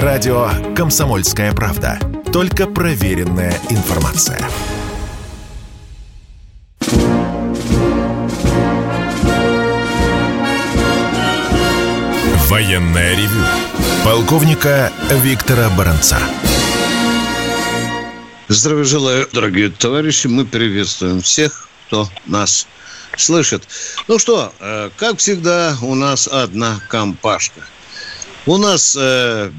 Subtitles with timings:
[0.00, 1.98] Радио «Комсомольская правда».
[2.32, 4.40] Только проверенная информация.
[12.48, 13.44] Военная ревю.
[14.02, 16.18] Полковника Виктора Баранца.
[18.48, 20.26] Здравия желаю, дорогие товарищи.
[20.26, 22.66] Мы приветствуем всех, кто нас
[23.18, 23.68] слышит.
[24.08, 27.60] Ну что, э, как всегда, у нас одна компашка.
[28.46, 29.52] У нас э,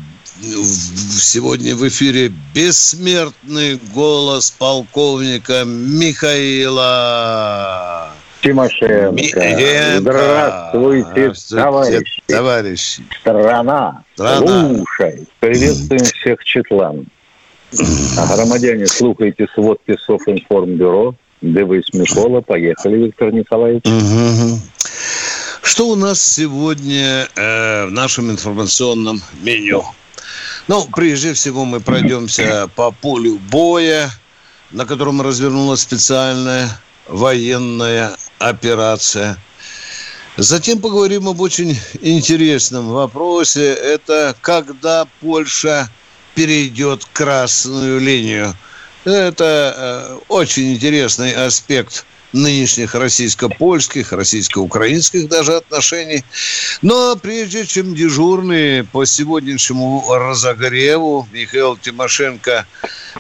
[0.44, 6.84] сегодня в эфире бессмертный голос полковника Михаила
[8.42, 10.00] Тимошенко.
[10.00, 12.22] Здравствуйте, товарищи.
[12.28, 13.04] товарищи.
[13.22, 14.68] Страна, Страна.
[14.68, 15.28] слушай.
[15.40, 17.06] Приветствуем всех Четлан.
[18.18, 21.16] А громадяне, слухайте сводки Софинформбюро.
[21.42, 22.42] Дивись, Микола.
[22.42, 23.86] Поехали, Виктор Николаевич.
[23.86, 24.60] Мгм.
[25.62, 29.84] Что у нас сегодня э, в нашем информационном меню?
[30.68, 34.10] Ну, прежде всего мы пройдемся по полю боя,
[34.72, 36.70] на котором развернулась специальная
[37.08, 39.38] военная операция.
[40.38, 43.74] Затем поговорим об очень интересном вопросе.
[43.74, 45.90] Это когда Польша
[46.34, 48.56] перейдет красную линию.
[49.04, 56.24] Это э, очень интересный аспект нынешних российско-польских, российско-украинских даже отношений.
[56.82, 62.66] Но прежде чем дежурный по сегодняшнему разогреву Михаил Тимошенко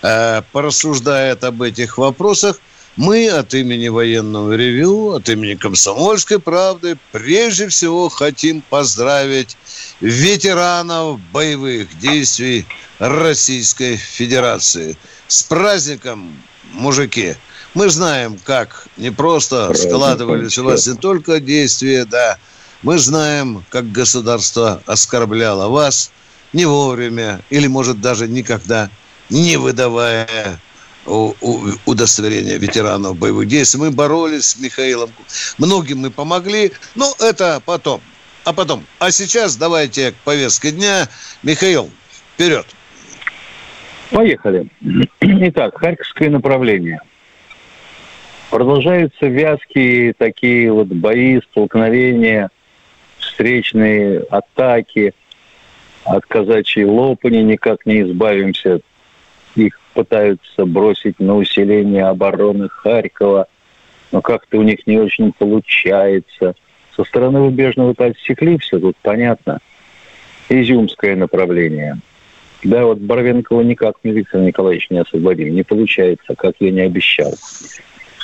[0.01, 2.59] э, порассуждает об этих вопросах,
[2.95, 9.57] мы от имени военного ревю, от имени комсомольской правды прежде всего хотим поздравить
[9.99, 12.65] ветеранов боевых действий
[12.99, 14.95] Российской Федерации.
[15.27, 16.39] С праздником,
[16.71, 17.35] мужики!
[17.73, 22.37] Мы знаем, как непросто Праздником, складывались у вас не только действия, да.
[22.83, 26.11] Мы знаем, как государство оскорбляло вас
[26.51, 28.89] не вовремя или, может, даже никогда
[29.29, 30.59] не выдавая
[31.05, 33.79] удостоверения ветеранов боевых действий.
[33.79, 35.09] Мы боролись с Михаилом.
[35.57, 38.01] Многим мы помогли, но это потом.
[38.45, 38.85] А потом.
[38.99, 41.07] А сейчас давайте к повестке дня.
[41.41, 41.89] Михаил,
[42.35, 42.65] вперед.
[44.11, 44.67] Поехали.
[45.21, 47.01] Итак, Харьковское направление.
[48.53, 52.51] Продолжаются вязкие такие вот бои, столкновения,
[53.17, 55.15] встречные атаки.
[56.03, 58.81] От казачьей лопани никак не избавимся.
[59.55, 63.47] Их пытаются бросить на усиление обороны Харькова,
[64.11, 66.53] но как-то у них не очень получается.
[66.95, 69.61] Со стороны Рубежного-то отсекли все, тут понятно.
[70.49, 71.97] Изюмское направление.
[72.63, 75.49] Да, вот Барвенкова никак Виктор Николаевич не освободили.
[75.49, 77.33] Не получается, как я не обещал.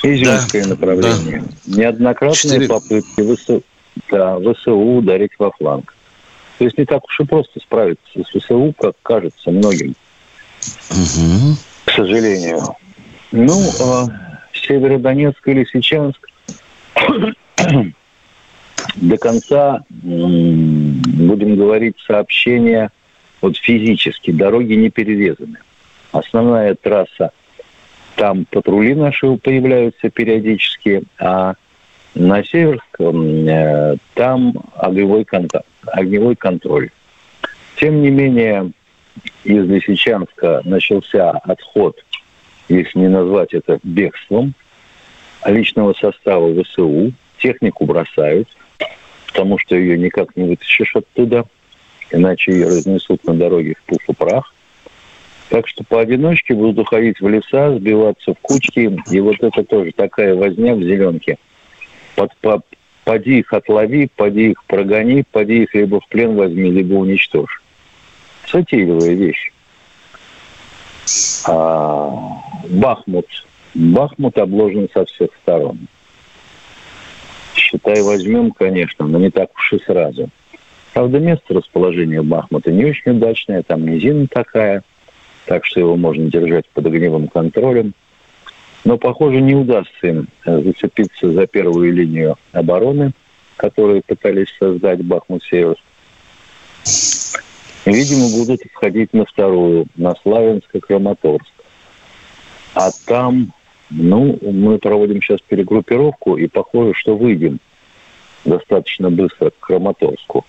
[0.02, 1.44] Изюмское Да, направление.
[1.66, 2.68] Неоднократные Четыре.
[2.68, 3.62] попытки ВСУ,
[4.10, 5.94] да, ВСУ ударить во фланг.
[6.58, 9.94] То есть не так уж и просто справиться с ВСУ, как кажется многим,
[11.84, 12.60] к сожалению.
[13.32, 14.06] Ну, а
[14.52, 16.18] Северодонецк или Сечанск
[18.96, 22.90] до конца, будем говорить, сообщения
[23.40, 25.58] вот физически, дороги не перерезаны.
[26.12, 27.30] Основная трасса,
[28.20, 31.54] там патрули наши появляются периодически, а
[32.14, 36.90] на Северском э, там огневой, контакт, огневой контроль.
[37.76, 38.72] Тем не менее,
[39.44, 42.04] из Лисичанска начался отход,
[42.68, 44.52] если не назвать это бегством,
[45.46, 47.14] личного состава ВСУ.
[47.38, 48.50] Технику бросают,
[49.28, 51.46] потому что ее никак не вытащишь оттуда,
[52.10, 54.52] иначе ее разнесут на дороге в пух и прах.
[55.50, 58.96] Так что поодиночке будут уходить в леса, сбиваться в кучки.
[59.10, 61.38] И вот это тоже такая возня в зеленке.
[62.14, 62.62] Под, по-
[63.04, 67.60] поди их отлови, поди их прогони, поди их либо в плен возьми, либо уничтожь.
[68.46, 69.52] Сатиевая вещь.
[71.48, 72.38] А,
[72.68, 73.26] Бахмут.
[73.74, 75.78] Бахмут обложен со всех сторон.
[77.56, 80.28] Считай, возьмем, конечно, но не так уж и сразу.
[80.92, 84.82] Правда, место расположения Бахмута не очень удачное, там низина такая,
[85.50, 87.92] так что его можно держать под огневым контролем.
[88.84, 93.10] Но, похоже, не удастся им э, зацепиться за первую линию обороны,
[93.56, 95.82] которую пытались создать Бахмут-Северск.
[97.84, 101.52] Видимо, будут входить на вторую, на Славянск и Краматорск.
[102.74, 103.52] А там,
[103.90, 107.58] ну, мы проводим сейчас перегруппировку, и похоже, что выйдем
[108.44, 110.46] достаточно быстро к Краматорску.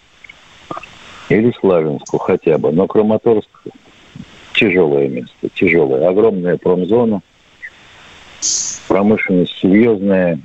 [1.29, 2.71] Или Славянску хотя бы.
[2.71, 3.49] Но Краматорск
[4.53, 6.07] тяжелое место, тяжелое.
[6.07, 7.21] Огромная промзона,
[8.87, 10.39] промышленность серьезная,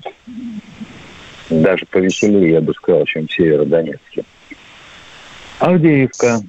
[1.51, 4.25] даже повеселее, я бы сказал, чем в Северодонецке.
[5.59, 6.41] Авдеевка.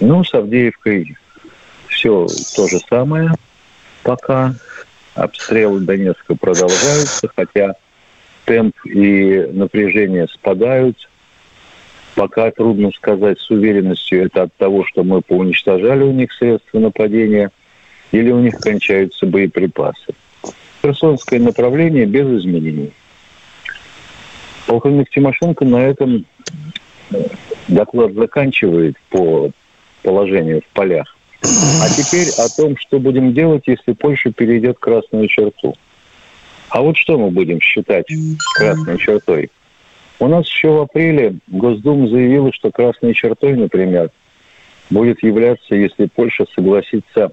[0.00, 1.16] Ну, с Авдеевкой
[1.88, 3.30] все то же самое
[4.02, 4.54] пока.
[5.14, 7.74] Обстрелы Донецка продолжаются, хотя
[8.46, 11.08] темп и напряжение спадают.
[12.14, 17.50] Пока трудно сказать с уверенностью, это от того, что мы поуничтожали у них средства нападения,
[18.12, 20.14] или у них кончаются боеприпасы.
[20.80, 22.92] Херсонское направление без изменений.
[24.66, 26.24] Полковник Тимошенко на этом
[27.68, 29.50] доклад заканчивает по
[30.02, 31.16] положению в полях.
[31.42, 35.74] А теперь о том, что будем делать, если Польша перейдет красную черту.
[36.70, 38.06] А вот что мы будем считать
[38.56, 39.50] красной чертой?
[40.20, 44.10] У нас еще в апреле Госдума заявила, что красной чертой, например,
[44.90, 47.32] будет являться, если Польша согласится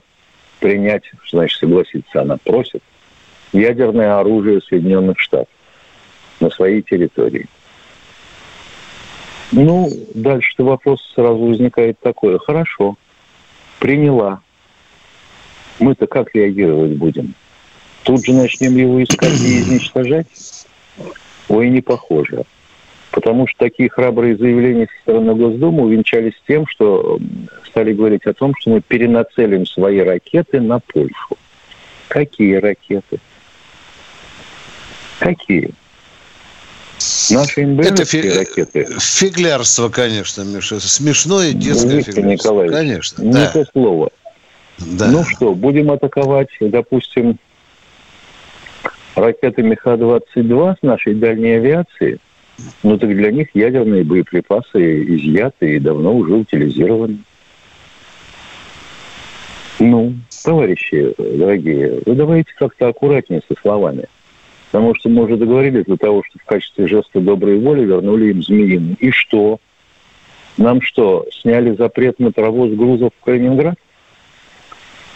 [0.60, 2.82] принять, что значит согласиться, она просит,
[3.54, 5.50] ядерное оружие Соединенных Штатов
[6.40, 7.48] на своей территории.
[9.52, 12.40] Ну, дальше вопрос сразу возникает такой.
[12.40, 12.96] Хорошо,
[13.80, 14.42] приняла.
[15.80, 17.34] Мы-то как реагировать будем?
[18.04, 20.28] Тут же начнем его искать и изничтожать?
[21.50, 22.44] Ой, не похоже.
[23.12, 27.20] Потому что такие храбрые заявления со стороны Госдумы увенчались тем, что
[27.68, 31.38] стали говорить о том, что мы перенацелим свои ракеты на Польшу.
[32.08, 33.20] Какие ракеты?
[35.20, 35.72] Какие?
[37.32, 38.30] Наши Это фи...
[38.30, 38.88] ракеты.
[39.00, 40.80] Фиглярство, конечно, Миша.
[40.80, 42.50] Смешное детское Виктор фиглярство.
[42.50, 43.22] Николаевич, конечно.
[43.24, 43.52] Не да.
[43.52, 44.10] то слово.
[44.78, 45.08] Да.
[45.08, 47.38] Ну что, будем атаковать, допустим,
[49.16, 52.20] ракетами Х-22 с нашей дальней авиации.
[52.84, 57.20] Ну так для них ядерные боеприпасы изъяты и давно уже утилизированы.
[59.80, 60.14] Ну,
[60.44, 64.06] товарищи дорогие, вы давайте как-то аккуратнее со словами.
[64.72, 68.44] Потому что мы уже договорились для того, что в качестве жеста доброй воли вернули им
[68.44, 68.96] змеину.
[69.00, 69.60] И что?
[70.58, 73.76] Нам что, сняли запрет на провоз грузов в Калининград?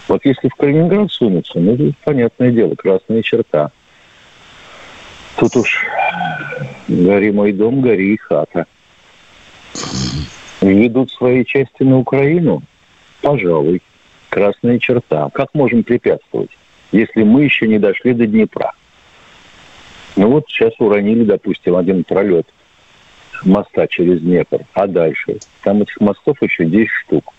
[0.07, 3.71] Вот если в Калининград сунутся, ну, понятное дело, красная черта.
[5.37, 5.85] Тут уж
[6.87, 8.65] гори мой дом, гори и хата.
[10.61, 12.61] Ведут свои части на Украину?
[13.21, 13.81] Пожалуй.
[14.29, 15.29] Красная черта.
[15.33, 16.49] Как можем препятствовать,
[16.91, 18.73] если мы еще не дошли до Днепра?
[20.15, 22.47] Ну вот сейчас уронили, допустим, один пролет
[23.43, 25.39] моста через Днепр, а дальше?
[25.63, 27.33] Там этих мостов еще 10 штук.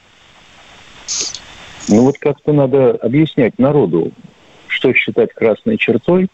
[1.88, 4.12] Ну вот как-то надо объяснять народу,
[4.66, 6.28] что считать красной чертой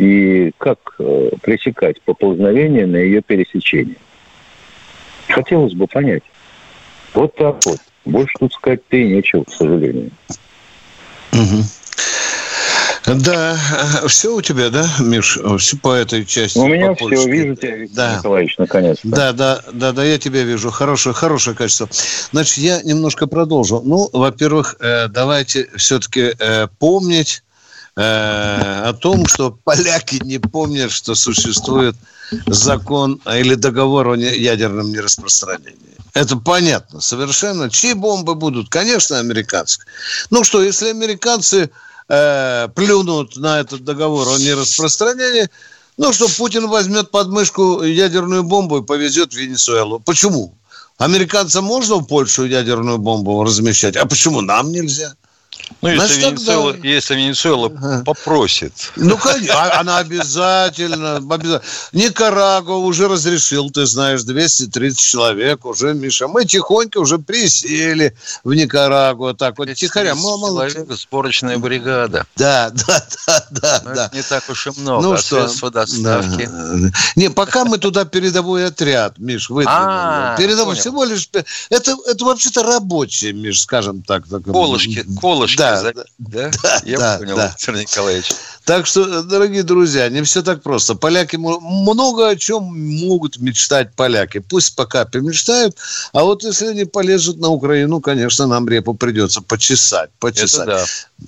[0.00, 3.96] и как э, пресекать поползновение на ее пересечение.
[5.28, 6.22] Хотелось бы понять.
[7.12, 7.78] Вот так вот.
[8.06, 10.10] Больше тут сказать-то и нечего, к сожалению.
[11.32, 11.62] Угу.
[13.16, 13.58] Да,
[14.06, 16.58] все у тебя, да, Миш, все по этой части.
[16.58, 18.16] У меня все, вижу тебя, Виктор да.
[18.18, 19.10] Николаевич, наконец -то.
[19.10, 20.70] Да, да, да, да, я тебя вижу.
[20.70, 21.88] Хорошее, хорошее качество.
[22.32, 23.82] Значит, я немножко продолжу.
[23.84, 27.42] Ну, во-первых, э, давайте все-таки э, помнить
[27.96, 31.96] о том, что поляки не помнят, что существует
[32.46, 35.96] закон или договор о ядерном нераспространении.
[36.14, 37.70] Это понятно совершенно.
[37.70, 38.68] Чьи бомбы будут?
[38.68, 39.86] Конечно, американские.
[40.30, 41.70] Ну что, если американцы
[42.08, 45.48] э, плюнут на этот договор о нераспространении,
[45.96, 50.00] ну что, Путин возьмет подмышку ядерную бомбу и повезет в Венесуэлу.
[50.00, 50.54] Почему?
[50.98, 55.14] Американцам можно в Польшу ядерную бомбу размещать, а почему нам нельзя?
[55.82, 56.88] Ну, если, Значит, Венесуэла, тогда...
[56.88, 58.02] если Венесуэла ага.
[58.04, 58.92] попросит.
[58.96, 61.62] Ну, конечно, а, она обязательно, обязательно.
[61.92, 66.28] Никарагуа уже разрешил, ты знаешь, 230 человек уже, Миша.
[66.28, 68.14] Мы тихонько уже присели
[68.44, 69.32] в Никарагуа.
[69.32, 70.14] Так вот, тихоря.
[70.14, 72.26] Человек, сборочная бригада.
[72.36, 73.82] Да, да, да, да.
[73.84, 74.10] Но да.
[74.12, 75.02] не так уж и много.
[75.02, 75.40] Ну, а что?
[75.40, 76.46] средства доставки.
[76.46, 76.90] Да.
[77.16, 79.78] Не, пока мы туда передовой отряд, Миш, выдвинули.
[79.78, 81.28] А, передовой, всего лишь...
[81.70, 84.24] Это, это вообще-то рабочие, Миш, скажем так.
[84.28, 87.48] Колышки, колышки да, да, да, да, Я да, понял, да.
[87.48, 88.32] Виктор Николаевич.
[88.64, 90.94] Так что, дорогие друзья, не все так просто.
[90.94, 94.38] Поляки много о чем могут мечтать поляки.
[94.38, 95.76] Пусть пока помечтают,
[96.12, 100.10] а вот если они полезут на Украину, конечно, нам репу придется почесать.
[100.18, 100.68] почесать.
[100.68, 100.86] Это
[101.20, 101.26] да.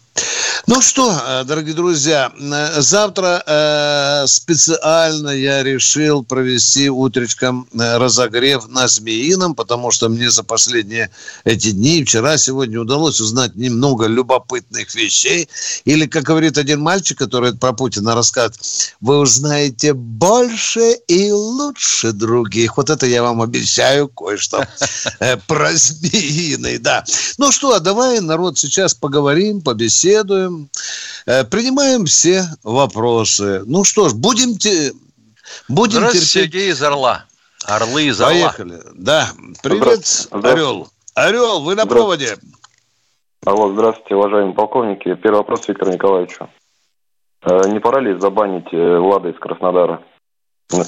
[0.67, 8.87] Ну что, э, дорогие друзья, э, завтра э, специально я решил провести утречком разогрев на
[8.87, 11.11] Змеином, потому что мне за последние
[11.45, 15.49] эти дни, вчера, сегодня удалось узнать немного любопытных вещей.
[15.85, 18.61] Или, как говорит один мальчик, который про Путина рассказывает,
[19.01, 22.77] вы узнаете больше и лучше других.
[22.77, 24.67] Вот это я вам обещаю кое-что
[25.47, 27.05] про Змеиный, да.
[27.39, 30.69] Ну что, давай, народ, сейчас поговорим, побеседуем беседуем,
[31.27, 33.63] э, принимаем все вопросы.
[33.67, 34.93] Ну что ж, будем, те,
[35.69, 36.29] будем терпеть.
[36.29, 37.25] Сергей из Орла.
[37.67, 38.33] Орлы из Орла.
[38.33, 38.81] Поехали.
[38.95, 39.29] Да.
[39.63, 40.89] Привет, Орел.
[41.15, 42.37] Орел, вы на проводе.
[43.45, 45.15] Алло, здравствуйте, уважаемые полковники.
[45.15, 46.49] Первый вопрос Виктору Николаевичу.
[47.43, 50.03] Э, не пора ли забанить э, Влада из Краснодара?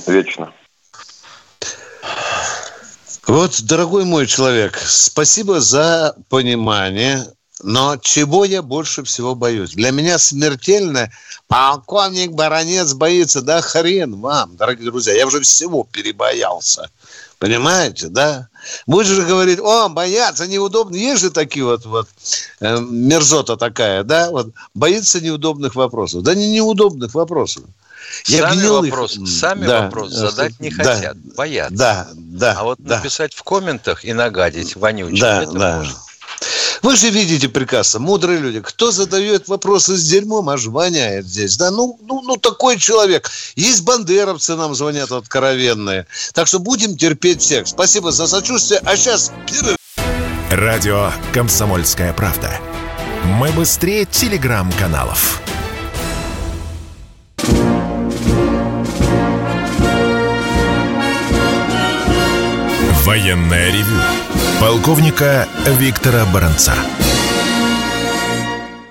[0.07, 0.53] Вечно.
[3.27, 7.25] Вот, дорогой мой человек, спасибо за понимание,
[7.63, 9.73] но чего я больше всего боюсь?
[9.73, 11.11] Для меня смертельно
[11.47, 16.91] полковник Баранец боится, да хрен вам, дорогие друзья, я уже всего перебоялся.
[17.39, 18.49] Понимаете, да?
[18.87, 20.97] Будешь же говорить, о, бояться неудобно.
[20.97, 22.09] Есть же такие вот, вот
[22.61, 24.31] э, мерзота такая, да?
[24.31, 26.23] Вот боится неудобных вопросов.
[26.23, 27.65] Да не неудобных вопросов.
[28.27, 29.29] Я сами вопрос, их...
[29.29, 31.75] сами да, вопрос задать не да, хотят, боятся.
[31.75, 32.57] Да, да.
[32.59, 32.97] А вот да.
[32.97, 35.77] написать в комментах и нагадить вонючим, да, это да.
[35.79, 35.95] можно.
[36.85, 38.61] Вы же видите прекрасно, мудрые люди.
[38.61, 41.57] Кто задает вопросы с дерьмом, аж воняет здесь.
[41.57, 43.31] Да, ну, ну, ну такой человек.
[43.57, 46.07] Есть бандеровцы нам звонят откровенные.
[46.35, 47.67] Так что будем терпеть всех.
[47.67, 48.83] Спасибо за сочувствие.
[48.85, 49.33] А сейчас.
[50.51, 52.61] Радио «Комсомольская правда».
[53.25, 55.41] Мы быстрее телеграм-каналов.
[63.07, 64.34] Военное ревю
[64.65, 65.47] полковника
[65.79, 66.73] Виктора Баранца.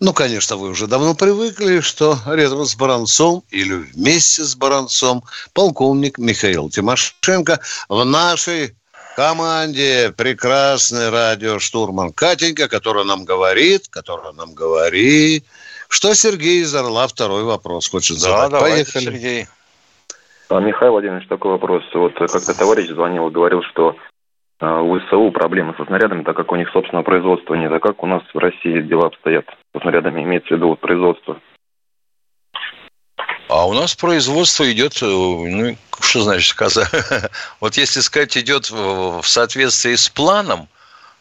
[0.02, 5.24] Ну, конечно, вы уже давно привыкли, что рядом с Баранцом или вместе с Баранцом
[5.56, 8.76] полковник Михаил Тимошенко в нашей
[9.16, 15.44] команде прекрасный радиоштурман Катенька, которая нам говорит, которая нам говорит,
[15.90, 18.52] что Сергей из Орла второй вопрос хочет задать.
[18.52, 19.04] Да, давайте, Поехали.
[19.06, 19.48] Сергей.
[20.50, 21.82] А, Михаил Владимирович, такой вопрос.
[21.96, 23.96] Вот как-то товарищ звонил и говорил, что
[24.64, 27.72] у САУ проблемы со снарядами, так как у них собственного производства нет.
[27.72, 31.40] А как у нас в России дела обстоят со снарядами, имеется в виду вот производство?
[33.50, 36.88] А у нас производство идет, э, ну, что значит сказать?
[37.60, 40.68] Вот если сказать, идет в соответствии с планом,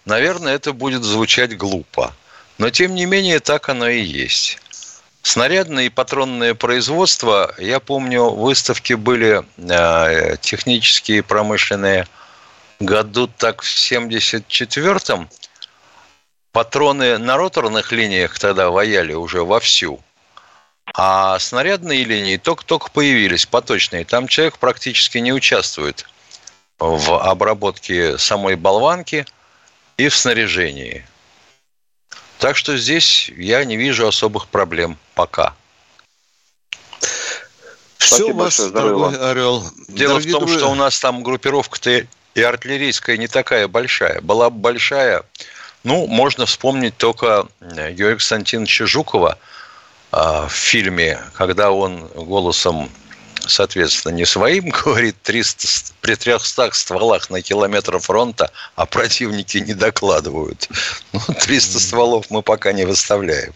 [0.07, 2.13] наверное, это будет звучать глупо.
[2.59, 4.59] Но, тем не менее, так оно и есть.
[5.23, 12.07] Снарядное и патронное производство, я помню, выставки были э, технические, промышленные,
[12.85, 15.29] году так в 74-м.
[16.53, 20.01] Патроны на роторных линиях тогда ваяли уже вовсю.
[20.95, 24.05] А снарядные линии только-только появились, поточные.
[24.05, 26.07] Там человек практически не участвует
[26.79, 29.25] в обработке самой болванки
[29.97, 31.07] и в снаряжении.
[32.39, 35.55] Так что здесь я не вижу особых проблем пока.
[37.99, 39.65] Все у вас, дорогой Орел.
[39.89, 40.59] Дело Дорогие в том, друзья...
[40.59, 44.21] что у нас там группировка-то и артиллерийская не такая большая.
[44.21, 45.23] Была бы большая,
[45.85, 49.39] ну, можно вспомнить только Юрия Константиновича Жукова
[50.11, 52.91] в фильме, когда он голосом
[53.47, 60.69] соответственно, не своим, говорит, 300, при 300 стволах на километр фронта, а противники не докладывают.
[61.13, 63.53] Ну, 300 стволов мы пока не выставляем.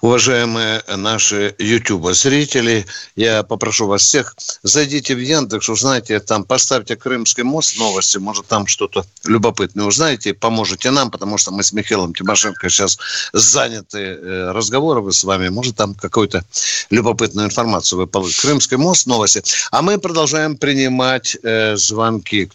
[0.00, 7.78] Уважаемые наши YouTube-зрители, я попрошу вас всех, зайдите в Яндекс, узнаете там, поставьте Крымский мост
[7.78, 12.98] новости, может там что-то любопытное узнаете, поможете нам, потому что мы с Михаилом Тимошенко сейчас
[13.32, 16.44] заняты э, разговорами с вами, может там какую-то
[16.90, 18.42] любопытную информацию вы получите.
[18.42, 19.42] Крымский мост новости.
[19.70, 22.50] А мы продолжаем принимать э, звонки.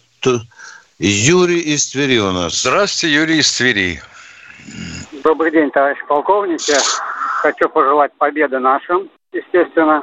[0.98, 2.60] Юрий из Твери у нас.
[2.60, 4.02] Здравствуйте, Юрий из Твери.
[5.22, 6.74] Добрый день, товарищ полковники.
[7.42, 10.02] Хочу пожелать победы нашим, естественно.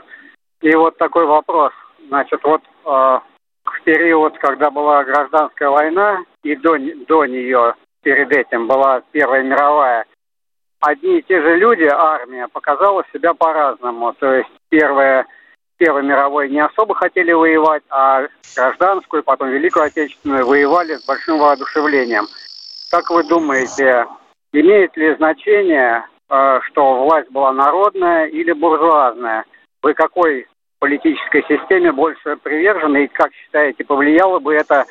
[0.61, 1.73] И вот такой вопрос.
[2.07, 8.67] Значит, вот э, в период, когда была гражданская война, и до, до нее, перед этим,
[8.67, 10.05] была Первая мировая,
[10.79, 14.13] одни и те же люди, армия, показала себя по-разному.
[14.13, 15.25] То есть первая,
[15.77, 22.27] Первой мировой не особо хотели воевать, а гражданскую, потом Великую Отечественную воевали с большим воодушевлением.
[22.89, 24.07] Как вы думаете,
[24.51, 29.45] Имеет ли значение, э, что власть была народная или буржуазная?
[29.81, 30.47] Вы какой
[30.79, 34.85] политической системе больше привержены и как считаете, повлияло бы это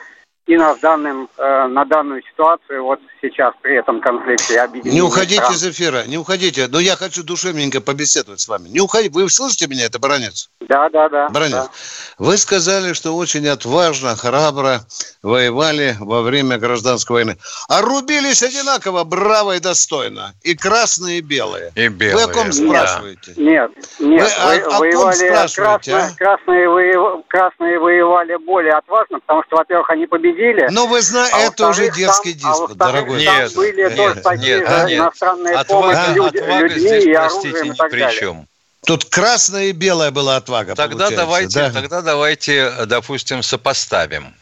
[0.48, 5.52] и на, данным, э, на данную ситуацию вот сейчас при этом конфликте Не уходите стран.
[5.52, 6.68] из эфира, не уходите.
[6.68, 8.68] Но я хочу душевненько побеседовать с вами.
[8.70, 9.12] Не уходите.
[9.12, 10.48] Вы слышите меня, это Баранец?
[10.60, 11.28] Да, да, да.
[11.28, 11.52] Баранец.
[11.52, 11.70] Да.
[12.16, 14.80] Вы сказали, что очень отважно, храбро
[15.22, 17.36] воевали во время гражданской войны.
[17.68, 20.32] А рубились одинаково, браво и достойно.
[20.42, 21.72] И красные, и белые.
[21.74, 22.16] И белые.
[22.26, 23.34] Вы о ком спрашиваете?
[23.36, 24.22] Нет, нет.
[24.22, 26.10] Вы, о, о воевали, красные, а?
[26.16, 27.24] красные, воев...
[27.28, 30.66] красные воевали более отважно, потому что, во-первых, они победили победили.
[30.70, 33.20] Ну, вы знаете, а это уже детский там, диспут, а дорогой.
[33.20, 35.00] Нет, были нет, тоже такие нет, нет.
[35.00, 38.18] иностранные отвага, помощи люди, людьми здесь, и оружием и так далее.
[38.18, 38.46] Чем.
[38.86, 40.74] Тут красная и белая была отвага.
[40.74, 41.70] Тогда давайте, да?
[41.70, 44.34] тогда давайте, допустим, сопоставим.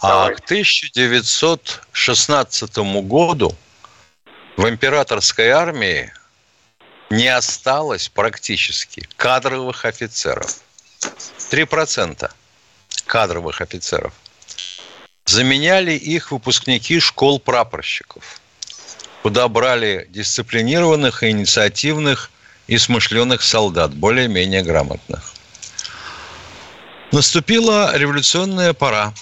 [0.00, 3.54] А к 1916 году
[4.56, 6.12] в императорской армии
[7.10, 10.60] не осталось практически кадровых офицеров.
[11.50, 12.30] 3%
[13.06, 14.14] кадровых офицеров.
[15.34, 18.40] Заменяли их выпускники школ прапорщиков,
[19.24, 22.30] куда брали дисциплинированных, инициативных
[22.68, 25.34] и смышленых солдат, более-менее грамотных.
[27.10, 29.12] Наступила революционная пора.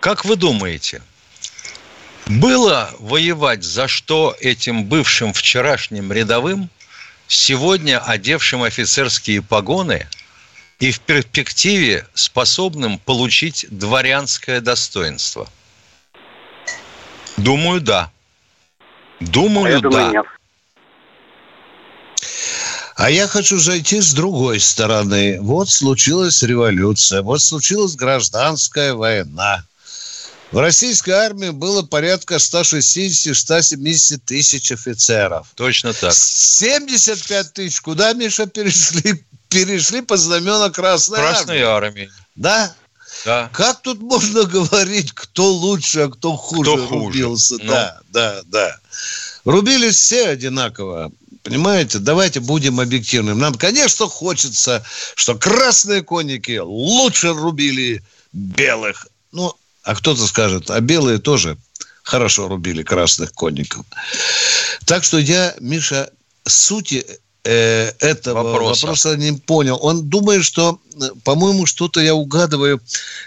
[0.00, 1.00] Как вы думаете,
[2.26, 6.68] было воевать за что этим бывшим вчерашним рядовым,
[7.28, 10.06] сегодня одевшим офицерские погоны
[10.80, 15.48] и в перспективе способным получить дворянское достоинство?
[17.36, 18.10] Думаю, да.
[19.20, 20.12] Думаю, А я думаю, да.
[20.12, 20.26] нет.
[22.96, 25.40] А я хочу зайти с другой стороны.
[25.40, 29.64] Вот случилась революция, вот случилась гражданская война.
[30.52, 35.48] В российской армии было порядка 160-170 тысяч офицеров.
[35.56, 36.14] Точно так.
[36.14, 37.80] 75 тысяч.
[37.80, 39.24] Куда, Миша, перешли?
[39.54, 42.02] Перешли по знамена Красной, Красной армии.
[42.04, 42.10] армии.
[42.34, 42.74] Да?
[43.24, 43.50] Да.
[43.52, 47.04] Как тут можно говорить, кто лучше, а кто хуже, Кто хуже?
[47.04, 47.54] рубился?
[47.58, 47.66] Ну.
[47.70, 48.76] Да, да, да.
[49.44, 51.12] Рубились все одинаково.
[51.42, 53.38] Понимаете, давайте будем объективными.
[53.38, 54.82] Нам, конечно, хочется,
[55.14, 59.06] что красные конники лучше рубили белых.
[59.30, 61.58] Ну, а кто-то скажет, а белые тоже
[62.02, 63.84] хорошо рубили красных конников.
[64.86, 66.10] Так что я, Миша,
[66.46, 67.04] сути
[67.44, 68.86] э, этого Вопроса.
[68.86, 69.16] вопроса.
[69.16, 69.78] не понял.
[69.82, 72.80] Он думает, что, э, по-моему, что-то я угадываю,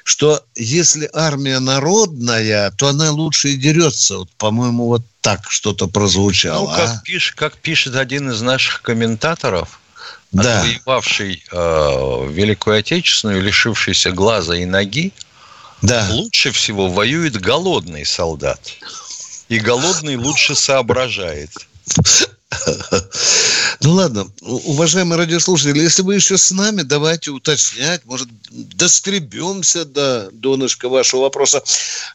[0.04, 4.18] что если армия народная, то она лучше и дерется.
[4.20, 6.68] Вот, по-моему, вот так что-то прозвучало.
[6.70, 7.02] Ну, как, а?
[7.08, 9.80] пиш- как пишет один из наших комментаторов,
[10.32, 10.60] Да.
[10.62, 15.12] отвоевавший э, Великую Отечественную, лишившийся глаза и ноги,
[15.82, 16.08] Да.
[16.12, 18.60] лучше всего воюет голодный солдат.
[19.50, 21.52] И голодный лучше соображает.
[23.82, 30.90] Ну ладно, уважаемые радиослушатели, если вы еще с нами, давайте уточнять, может, доскребемся до донышка
[30.90, 31.62] вашего вопроса.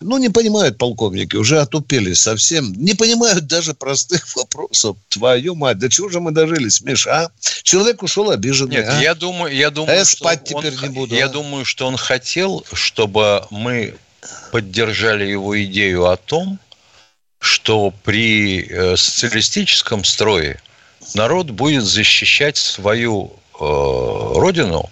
[0.01, 2.73] Ну, не понимают полковники, уже отупели совсем.
[2.73, 4.97] Не понимают даже простых вопросов.
[5.09, 7.31] Твою мать, до чего же мы дожились, Миша, а?
[7.63, 9.01] Человек ушел обиженный, Нет, а?
[9.01, 11.29] я думаю, я А думаю, я что спать он теперь не х- буду, Я а?
[11.29, 13.95] думаю, что он хотел, чтобы мы
[14.51, 16.59] поддержали его идею о том,
[17.43, 20.63] что при э, социалистическом строе
[21.15, 24.89] народ будет защищать свою э, родину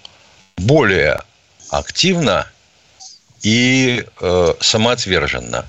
[0.57, 1.23] более
[1.69, 2.51] активно
[3.43, 5.65] и э, самоотверженно,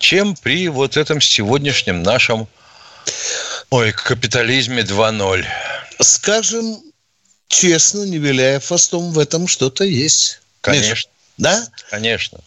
[0.00, 2.48] чем при вот этом сегодняшнем нашем
[3.70, 5.46] ой, капитализме 2.0.
[6.00, 6.82] Скажем
[7.46, 10.40] честно, не виляя фастом, в этом что-то есть.
[10.66, 11.68] Миша, Конечно, да?
[11.90, 12.40] конечно.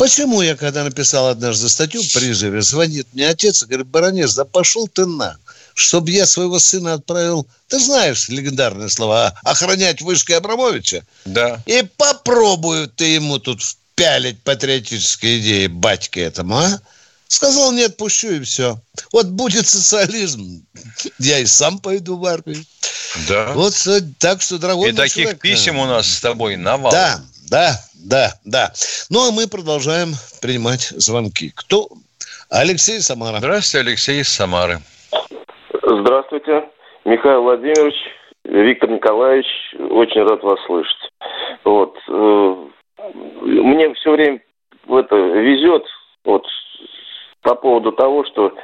[0.00, 4.46] Почему я, когда написал однажды статью в призыве, звонит мне отец и говорит, Баранец, да
[4.46, 5.36] пошел ты на,
[5.74, 11.62] чтобы я своего сына отправил, ты знаешь легендарные слова, охранять вышкой Абрамовича, Да.
[11.66, 16.80] и попробую ты ему тут впялить патриотические идеи батьке этому, а?
[17.28, 18.80] Сказал, не отпущу, и все.
[19.12, 20.64] Вот будет социализм,
[21.18, 22.64] я и сам пойду в армию.
[23.28, 23.52] Да.
[23.52, 23.74] Вот
[24.18, 26.90] так что, дорогой И таких человек, писем у нас с тобой навал.
[26.90, 28.72] да, да, да, да.
[29.10, 30.08] Ну, а мы продолжаем
[30.40, 31.52] принимать звонки.
[31.54, 31.88] Кто?
[32.50, 33.38] Алексей Самара.
[33.38, 34.78] Здравствуйте, Алексей из Самары.
[35.82, 36.68] Здравствуйте,
[37.04, 37.94] Михаил Владимирович,
[38.44, 39.46] Виктор Николаевич,
[39.78, 41.10] очень рад вас слышать.
[41.64, 42.56] Вот, э,
[43.42, 44.40] мне все время
[44.86, 45.84] в это везет,
[46.24, 46.46] вот,
[47.42, 48.54] по поводу того, что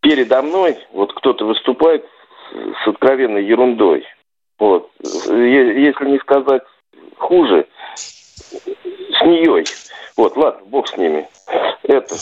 [0.00, 2.04] передо мной вот кто-то выступает
[2.52, 4.04] с откровенной ерундой.
[4.58, 6.62] Вот, если не сказать
[7.16, 7.66] хуже,
[9.20, 9.64] с нее.
[10.16, 11.26] Вот, ладно, бог с ними.
[11.82, 12.16] Это,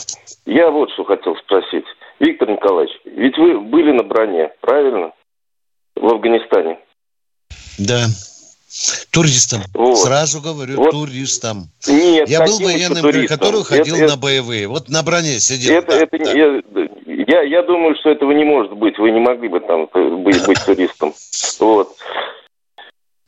[0.45, 1.85] я вот что хотел спросить.
[2.19, 5.11] Виктор Николаевич, ведь вы были на броне, правильно?
[5.95, 6.79] В Афганистане.
[7.77, 8.05] Да.
[9.11, 9.61] Туристом.
[9.73, 9.97] Вот.
[9.97, 10.91] Сразу говорю, Вот.
[10.91, 11.69] туристом.
[11.87, 14.67] Нет, Я был военным, при который ходил Это- на боевые.
[14.67, 15.75] Вот на броне сидел.
[15.75, 16.31] Это, да, это, да.
[16.31, 16.61] Я,
[17.27, 18.97] я, я думаю, что этого не может быть.
[18.99, 21.13] Вы не могли бы там э, быть, быть туристом.
[21.59, 21.95] Вот.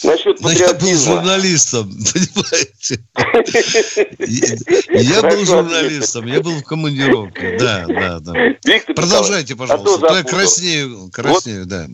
[0.04, 1.84] Насчет Но я был журналистом,
[2.14, 3.00] понимаете?
[4.90, 7.58] Я был журналистом, я был в командировке.
[7.60, 8.34] Да, да, да.
[8.66, 10.14] Виктор Продолжайте, а пожалуйста.
[10.14, 11.86] Я краснею, краснею, да.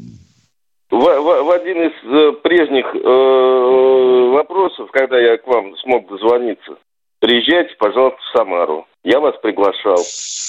[0.90, 6.78] В один из э, прежних э, вопросов, когда я к вам смог дозвониться,
[7.20, 8.88] приезжайте, пожалуйста, в Самару.
[9.04, 10.02] Я вас приглашал.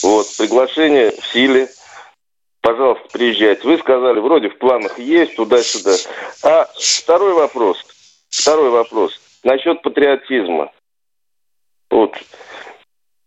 [0.04, 1.68] Вот, приглашение в силе.
[2.60, 3.66] Пожалуйста, приезжайте.
[3.66, 5.94] Вы сказали, вроде в планах есть, туда-сюда.
[6.42, 7.84] А второй вопрос.
[8.30, 9.18] Второй вопрос.
[9.44, 10.70] Насчет патриотизма.
[11.90, 12.14] Вот.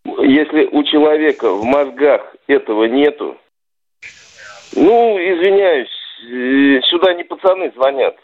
[0.04, 3.36] если у человека в мозгах этого нету,
[4.74, 5.90] ну, извиняюсь,
[6.24, 8.16] э, сюда не пацаны звонят.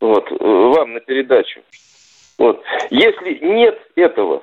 [0.00, 1.62] Вот, э, вам на передачу.
[2.38, 2.62] Вот.
[2.90, 4.42] Если нет этого,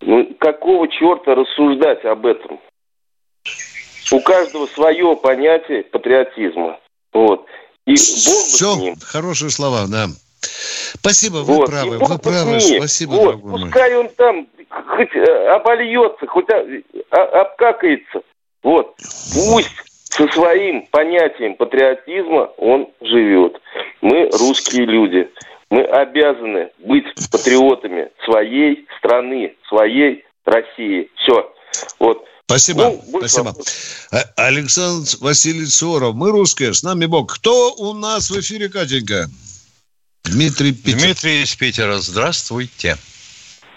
[0.00, 2.60] ну, какого черта рассуждать об этом?
[4.10, 6.78] У каждого свое понятие патриотизма.
[7.12, 7.46] Вот.
[7.86, 10.06] И Все, хорошие слова, да.
[10.94, 11.66] Спасибо, вы вот.
[11.66, 13.40] правы, вы правы, спасибо, вот.
[13.40, 16.46] Пускай он там хоть э, обольется, хоть
[17.10, 18.22] обкакается.
[18.62, 18.94] Вот.
[19.34, 19.70] Пусть
[20.04, 23.60] со своим понятием патриотизма он живет.
[24.00, 25.28] Мы русские люди.
[25.70, 31.10] Мы обязаны быть патриотами своей страны, своей России.
[31.16, 31.50] Все.
[31.98, 32.26] Вот.
[32.52, 32.84] Спасибо.
[32.84, 33.46] Ну, Спасибо.
[33.46, 34.08] Вопрос.
[34.12, 36.14] А, Александр Васильевич Суворов.
[36.14, 37.34] Мы русские, с нами Бог.
[37.34, 39.26] Кто у нас в эфире, Катенька?
[40.24, 40.98] Дмитрий Питер.
[40.98, 41.96] Дмитрий из Питера.
[41.96, 42.96] Здравствуйте.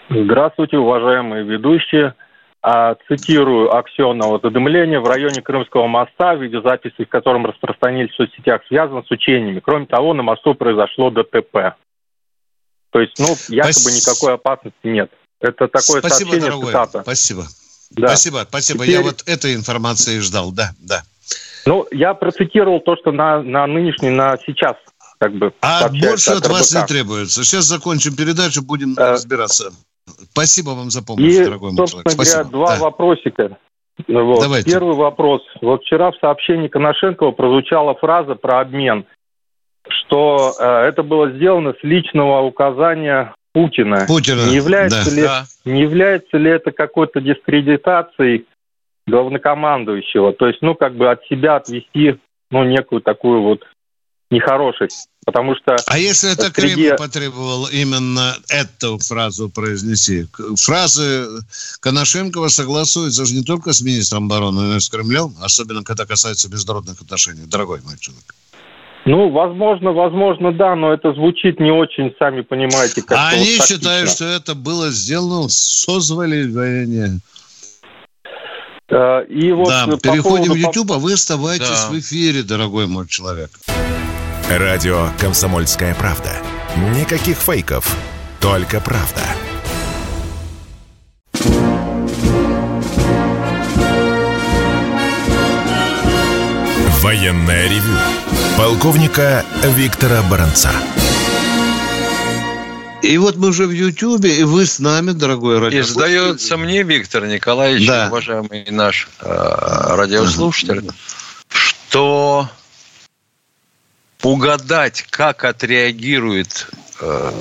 [0.10, 2.16] Здравствуйте, уважаемые ведущие.
[2.62, 9.04] А, цитирую Аксенова, задымление в районе Крымского моста, видеозаписи в котором распространились в соцсетях, связано
[9.08, 9.62] с учениями.
[9.64, 11.76] Кроме того, на мосту произошло ДТП.
[12.90, 14.08] То есть, ну, якобы Спас...
[14.08, 15.12] никакой опасности нет.
[15.40, 16.68] Это такое Спасибо, сообщение, дорогой.
[16.68, 17.02] цитата.
[17.04, 17.44] Спасибо.
[17.92, 18.08] Да.
[18.08, 18.84] Спасибо, спасибо.
[18.86, 18.96] Теперь...
[18.96, 21.04] Я вот этой информации ждал, да, да.
[21.66, 24.76] Ну, я процитировал то, что на, на нынешний, на сейчас
[25.18, 25.54] как бы...
[25.62, 27.44] А больше от вас не требуется.
[27.44, 29.14] Сейчас закончим передачу, будем а...
[29.14, 29.72] разбираться.
[30.32, 32.12] Спасибо вам за помощь, И, дорогой мой человек.
[32.12, 32.44] Спасибо.
[32.44, 32.84] Говоря, два да.
[32.84, 33.58] вопросика.
[34.08, 34.42] Вот.
[34.42, 34.70] Давайте.
[34.70, 35.42] Первый вопрос.
[35.62, 39.06] Вот вчера в сообщении Коношенкова прозвучала фраза про обмен
[39.90, 44.06] что э, это было сделано с личного указания Путина.
[44.06, 44.50] Путина.
[44.50, 45.16] Не является, да.
[45.16, 45.46] ли, да.
[45.64, 48.48] не является ли это какой-то дискредитацией
[49.08, 50.34] главнокомандующего?
[50.34, 52.20] То есть, ну, как бы от себя отвести,
[52.52, 53.62] ну, некую такую вот
[54.30, 55.08] нехорошесть.
[55.26, 55.78] Потому что...
[55.88, 56.76] А если это среди...
[56.76, 60.28] Кремль потребовал именно эту фразу произнести?
[60.58, 61.26] Фразы
[61.80, 66.50] Коношенкова согласуются же не только с министром обороны, но и с Кремлем, особенно когда касается
[66.50, 68.36] международных отношений, дорогой мой человек.
[69.06, 73.68] Ну, возможно, возможно, да, но это звучит не очень, сами понимаете, как А они вот
[73.68, 77.20] считают, что это было сделано созволивание.
[78.90, 80.54] Э, и вот да, переходим поводу...
[80.54, 81.90] в YouTube, а вы оставайтесь да.
[81.92, 83.52] в эфире, дорогой мой человек.
[84.50, 86.32] Радио «Комсомольская правда».
[86.96, 87.96] Никаких фейков,
[88.42, 89.22] только правда.
[97.04, 100.72] Военная ревю Полковника Виктора Баранца.
[103.02, 105.90] И вот мы уже в Ютьюбе, и вы с нами, дорогой радиослушатель.
[105.90, 108.08] И сдается мне, Виктор Николаевич, да.
[108.08, 110.94] уважаемый наш э, радиослушатель, uh
[111.50, 112.50] что
[114.24, 116.68] угадать, как отреагирует
[117.02, 117.32] э,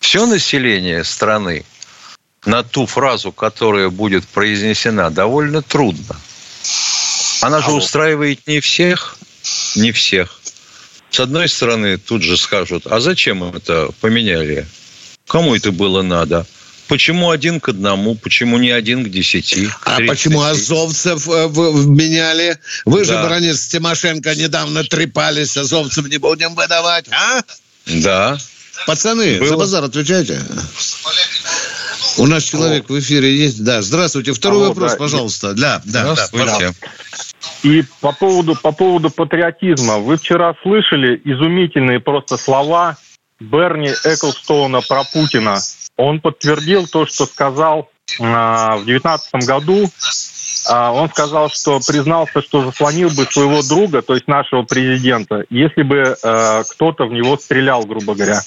[0.00, 1.64] все население страны
[2.44, 6.16] на ту фразу, которая будет произнесена, довольно трудно.
[7.42, 9.16] Она же устраивает не всех,
[9.76, 10.37] не всех.
[11.10, 14.66] С одной стороны, тут же скажут, а зачем это поменяли?
[15.26, 16.46] Кому это было надо?
[16.88, 18.14] Почему один к одному?
[18.14, 19.66] Почему не один к десяти?
[19.66, 21.48] К а почему азовцев э,
[21.86, 22.58] меняли?
[22.86, 23.04] Вы да.
[23.04, 27.42] же, бронец Тимошенко, недавно трепались, азовцев не будем выдавать, а?
[27.86, 28.38] Да.
[28.86, 29.48] Пацаны, Было.
[29.48, 30.40] за базар отвечайте.
[32.16, 33.62] У нас человек в эфире есть.
[33.62, 34.32] Да, здравствуйте.
[34.32, 34.96] Второй Алло, вопрос, да.
[34.96, 35.54] пожалуйста.
[35.54, 36.74] Да, да, да, пожалуйста.
[37.62, 39.98] И по поводу, по поводу патриотизма.
[39.98, 42.96] Вы вчера слышали изумительные просто слова
[43.40, 45.58] Берни Эклстоуна про Путина.
[45.96, 49.90] Он подтвердил то, что сказал а, в 2019 году.
[50.68, 55.82] А, он сказал, что признался, что заслонил бы своего друга, то есть нашего президента, если
[55.82, 58.40] бы а, кто-то в него стрелял, грубо говоря.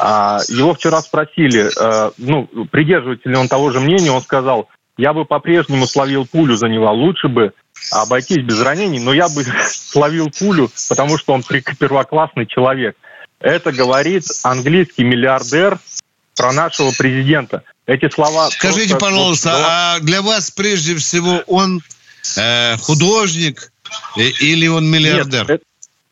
[0.00, 5.12] А, его вчера спросили, а, ну, придерживается ли он того же мнения, он сказал, я
[5.12, 7.52] бы по-прежнему словил пулю за него, лучше бы
[7.90, 12.96] обойтись без ранений, но я бы словил пулю, потому что он первоклассный человек.
[13.40, 15.78] Это говорит английский миллиардер
[16.36, 17.62] про нашего президента.
[17.86, 18.50] Эти слова...
[18.50, 21.82] Скажите, просто, пожалуйста, вот, а для вас прежде всего он
[22.38, 23.70] э, художник
[24.16, 25.42] э, или он миллиардер?
[25.42, 25.64] Нет, это,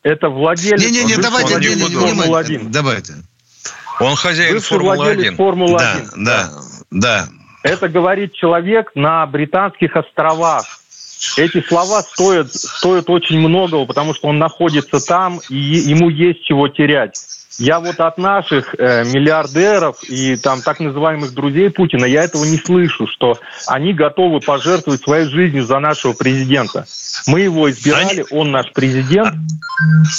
[0.03, 0.83] это владелец...
[0.83, 2.69] Не-не-не, давайте, не, не, не, Формулы-1.
[2.69, 3.15] Давайте.
[4.01, 5.37] Он хозяин Формулы-1.
[5.37, 6.53] Формулы да, да,
[6.91, 7.29] да.
[7.63, 10.82] Это говорит человек на Британских островах.
[11.37, 16.69] Эти слова стоят, стоят очень многого, потому что он находится там, и ему есть чего
[16.69, 17.25] терять.
[17.59, 22.59] Я вот от наших э, миллиардеров и там так называемых друзей Путина, я этого не
[22.59, 26.87] слышу, что они готовы пожертвовать своей жизнью за нашего президента.
[27.27, 28.25] Мы его избирали, они...
[28.31, 29.35] он наш президент.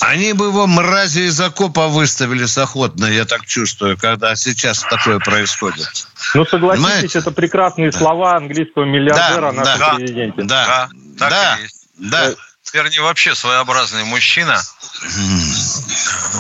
[0.01, 5.19] Они бы его мрази из окопа выставили с охотно, я так чувствую, когда сейчас такое
[5.19, 6.07] происходит.
[6.35, 7.19] Ну, согласитесь, Понимаете?
[7.19, 7.97] это прекрасные да.
[7.97, 10.43] слова английского миллиардера да, о нашем да, президенте.
[10.43, 11.87] Да, да, так да, и есть.
[11.97, 12.33] Да.
[12.71, 14.63] Вернее, вообще своеобразный мужчина.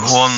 [0.09, 0.31] Он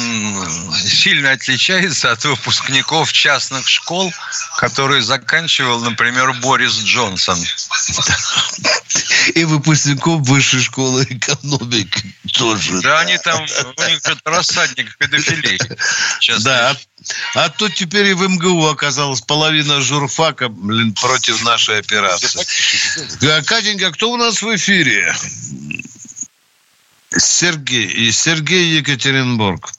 [0.74, 4.12] сильно отличается от выпускников частных школ,
[4.58, 7.40] которые заканчивал, например, Борис Джонсон.
[9.34, 12.82] И выпускников высшей школы экономики тоже.
[12.82, 15.60] Да, они там, у них это рассадник педофилии.
[16.44, 16.76] Да,
[17.36, 22.40] а тут теперь и в МГУ оказалась половина журфака, блин, против нашей операции.
[23.44, 25.14] Катенька, кто у нас в эфире?
[27.18, 27.86] Сергей.
[27.86, 29.72] И Сергей Екатеринбург.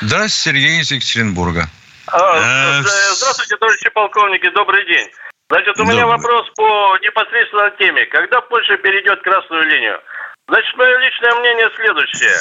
[0.00, 1.68] Здравствуйте, Сергей из Екатеринбурга.
[2.06, 2.82] А, э,
[3.14, 5.08] здравствуйте, товарищи полковники, добрый день.
[5.50, 8.06] Значит, у меня вопрос по непосредственно теме.
[8.06, 10.00] Когда Польша перейдет красную линию?
[10.46, 12.38] Значит, мое личное мнение следующее.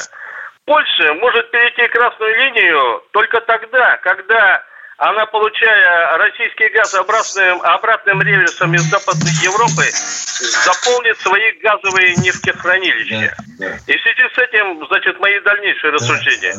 [0.65, 4.63] Польша может перейти красную линию только тогда, когда
[4.99, 9.83] она, получая российский газ обратным, обратным реверсом из Западной Европы,
[10.65, 13.33] заполнит свои газовые нефтехранилища.
[13.87, 16.53] И в связи с этим, значит, мои дальнейшие рассуждения.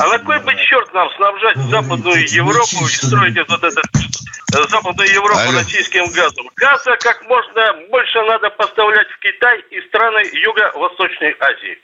[0.00, 5.12] А на кой бы черт нам снабжать Западную Европу и строить вот это э, Западную
[5.12, 5.58] Европу Алло.
[5.58, 6.48] российским газом?
[6.56, 11.78] Газа как можно больше надо поставлять в Китай и страны Юго-Восточной Азии.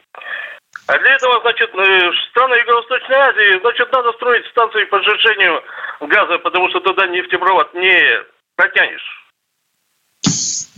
[0.87, 5.63] А для этого, значит, э, страны Юго-Восточной Азии, значит, надо строить станции по сжижению
[6.01, 8.23] газа, потому что туда нефтепровод не
[8.55, 9.27] протянешь.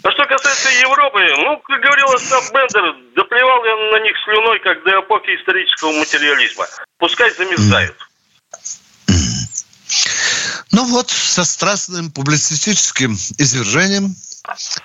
[0.04, 4.82] А что касается Европы, ну, как говорил Остап Бендер, доплевал я на них слюной, как
[4.84, 6.66] до эпохи исторического материализма.
[6.98, 7.96] Пускай замерзают.
[10.72, 14.14] Ну вот, со страстным публицистическим извержением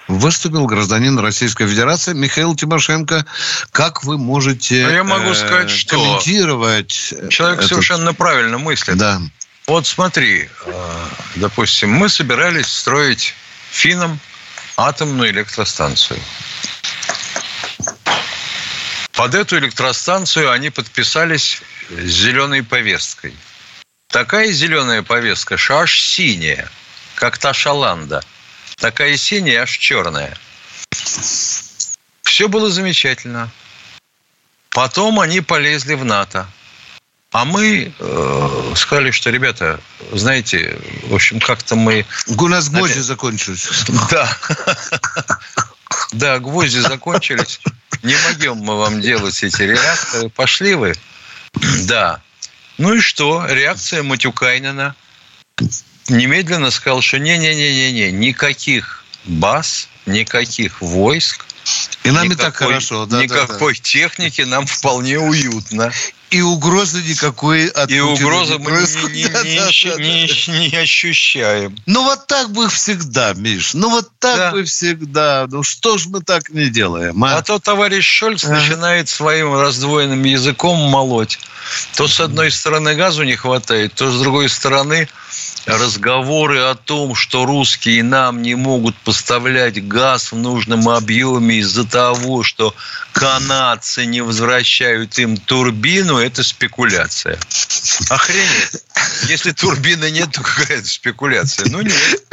[0.08, 3.26] выступил гражданин Российской Федерации Михаил Тимошенко.
[3.71, 7.13] Как вы можете а я могу э, сказать, что комментировать?
[7.30, 7.69] Человек этот...
[7.69, 8.97] совершенно правильно мыслит.
[8.97, 9.21] Да.
[9.67, 13.34] Вот смотри, э, допустим, мы собирались строить
[13.71, 14.19] финном
[14.76, 16.19] атомную электростанцию.
[19.13, 23.34] Под эту электростанцию они подписались с зеленой повесткой.
[24.08, 26.69] Такая зеленая повестка, аж синяя,
[27.15, 28.23] как та шаланда–
[28.84, 30.38] Такая синяя, аж черная.
[32.24, 33.50] Все было замечательно.
[34.72, 36.48] Потом они полезли в НАТО.
[37.32, 39.80] А мы э, сказали, что, ребята,
[40.12, 42.06] знаете, в общем, как-то мы...
[42.28, 43.69] У нас гвозди закончились.
[44.12, 44.38] Да.
[46.12, 47.62] Да, гвозди закончились.
[48.02, 50.28] Не могем мы вам делать эти реакторы.
[50.28, 50.93] Пошли вы.
[51.86, 52.19] Да.
[52.78, 53.46] Ну и что?
[53.48, 54.93] Реакция Матюкайнена
[56.10, 61.46] немедленно сказал, что не-не-не-не-не, никаких баз, никаких войск,
[62.04, 63.06] и нам никакой, и так хорошо.
[63.06, 63.84] Да, никакой да, да.
[63.84, 65.92] техники нам вполне уютно.
[66.30, 70.60] И угрозы никакой от И угрозы мы не, не, да, не, да, не, да.
[70.60, 71.78] не ощущаем.
[71.86, 73.76] Ну вот так бы всегда, Миш.
[73.76, 74.52] Ну вот так да.
[74.52, 75.46] бы всегда.
[75.50, 77.38] Ну что ж мы так не делаем, а?
[77.38, 78.50] А то товарищ Шольц а.
[78.50, 81.39] начинает своим раздвоенным языком молоть.
[81.96, 85.08] То с одной стороны газу не хватает, то с другой стороны
[85.65, 92.43] разговоры о том, что русские нам не могут поставлять газ в нужном объеме из-за того,
[92.43, 92.76] что
[93.13, 97.39] канадцы не возвращают им турбину, это спекуляция.
[98.10, 98.84] Охренеть.
[99.28, 101.69] Если турбины нет, то какая-то спекуляция.
[101.69, 102.24] Ну, нет.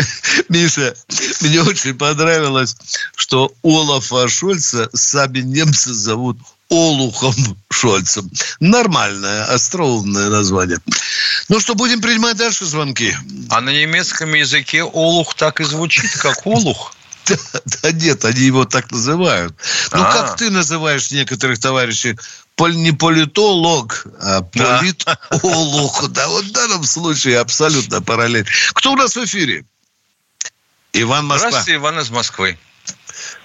[0.49, 0.95] Миша,
[1.41, 2.77] мне очень понравилось,
[3.15, 6.39] что Олафа Шольца сами немцы зовут
[6.71, 7.35] Олухом
[7.69, 8.31] Шольцем.
[8.61, 10.79] Нормальное, остроумное название.
[11.49, 13.15] Ну что, будем принимать дальше звонки?
[13.51, 16.95] А на немецком языке Олух так и звучит, как Олух.
[17.27, 17.37] Да,
[17.83, 19.55] да нет, они его так называют.
[19.93, 20.13] Ну, а.
[20.13, 22.19] как ты называешь некоторых товарищей?
[22.57, 26.09] Поль, не политолог, а политолог.
[26.11, 28.47] Да, вот в данном случае абсолютно параллель.
[28.73, 29.65] Кто у нас в эфире?
[30.93, 31.51] Иван Москва.
[31.51, 32.59] Здравствуйте, Иван из Москвы.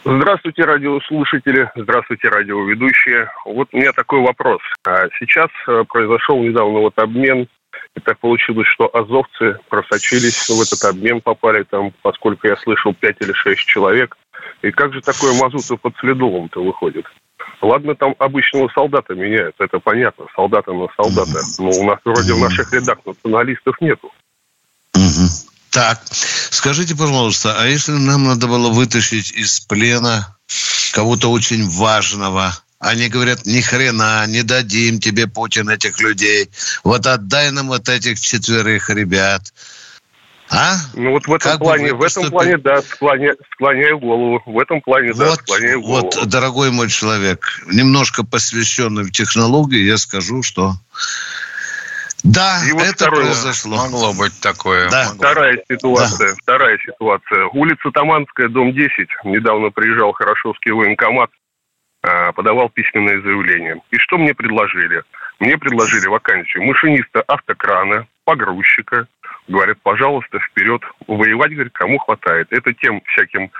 [0.07, 1.71] Здравствуйте, радиослушатели.
[1.75, 3.27] Здравствуйте, радиоведущие.
[3.43, 4.61] Вот у меня такой вопрос.
[4.85, 7.47] А сейчас э, произошел недавно вот обмен.
[7.95, 13.17] И так получилось, что азовцы просочились в этот обмен, попали там, поскольку я слышал, пять
[13.19, 14.15] или шесть человек.
[14.61, 17.05] И как же такое мазуту под следовым-то выходит?
[17.63, 21.39] Ладно, там обычного солдата меняют, это понятно, солдата на солдата.
[21.57, 24.11] Но у нас вроде в наших рядах националистов нету.
[25.75, 25.99] Так,
[26.51, 30.33] скажите, пожалуйста, а если нам надо было вытащить из плена
[30.93, 36.49] кого-то очень важного, Они говорят, ни хрена, не дадим тебе, Путин, этих людей.
[36.85, 39.53] Вот отдай нам вот этих четверых ребят.
[40.49, 40.77] А?
[40.93, 44.41] Ну вот в этом Как плане, в этом плане, да, склоня- склоняю голову.
[44.45, 46.11] В этом плане, да, Вот, склоняю голову.
[46.15, 50.75] вот, дорогой мой человек, немножко посвященный в технологии, я скажу, что
[52.25, 53.21] да, И вот это второе.
[53.25, 53.77] произошло.
[53.77, 54.89] Могло быть такое.
[54.89, 55.05] Да.
[55.09, 55.17] могло.
[55.17, 57.45] Вторая ситуация, вторая ситуация.
[57.53, 59.07] Улица Таманская, дом 10.
[59.25, 61.29] Недавно приезжал Хорошевский военкомат,
[62.01, 63.81] а, подавал письменное заявление.
[63.91, 65.03] И что мне предложили?
[65.39, 69.07] Мне предложили вакансию машиниста автокрана, погрузчика.
[69.47, 70.81] Говорят, пожалуйста, вперед.
[71.07, 72.47] Воевать, говорит, кому хватает.
[72.49, 73.51] Это тем всяким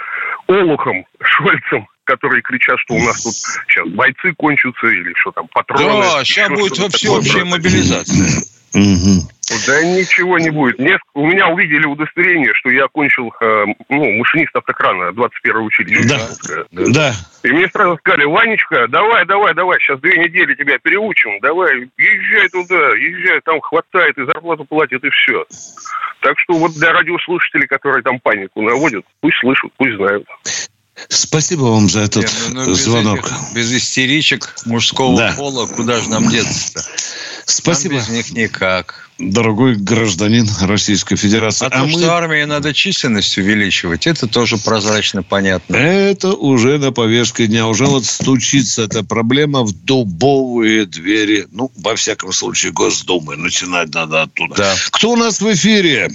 [0.47, 3.34] олухам, шольцам, которые кричат, что у нас тут
[3.67, 6.01] сейчас бойцы кончатся или что там, патроны.
[6.01, 7.45] Да, сейчас будет всеобщая такое.
[7.45, 8.54] мобилизация.
[8.75, 9.21] Мгм.
[9.67, 10.79] Да ничего не будет.
[10.79, 16.07] Мне, у меня увидели удостоверение, что я окончил э, ну, машинист автокрана 21 училище.
[16.09, 16.17] Да.
[16.17, 16.65] Московское.
[16.71, 17.13] Да.
[17.43, 22.49] И мне сразу сказали, Ванечка, давай, давай, давай, сейчас две недели тебя переучим, давай, езжай
[22.49, 25.45] туда, езжай, там хватает, и зарплату платят, и все.
[26.19, 30.27] Так что вот для радиослушателей, которые там панику наводят, пусть слышат, пусть знают.
[31.10, 33.19] Спасибо вам за этот Нет, ну, ну, без звонок.
[33.19, 35.34] этих- без истеричек мужского Да.
[35.38, 36.84] пола куда же нам деться-то?
[37.45, 39.10] Спасибо, Нам без них никак.
[39.19, 41.67] дорогой гражданин Российской Федерации.
[41.67, 45.75] А, то, что армии надо численность увеличивать, это тоже прозрачно понятно.
[45.75, 47.67] Это уже на повестке дня.
[47.67, 51.45] Уже вот стучится эта проблема в дубовые двери.
[51.51, 53.36] Ну, во всяком случае, Госдумы.
[53.36, 54.55] Начинать надо оттуда.
[54.55, 54.75] Да.
[54.91, 56.10] Кто у нас в эфире?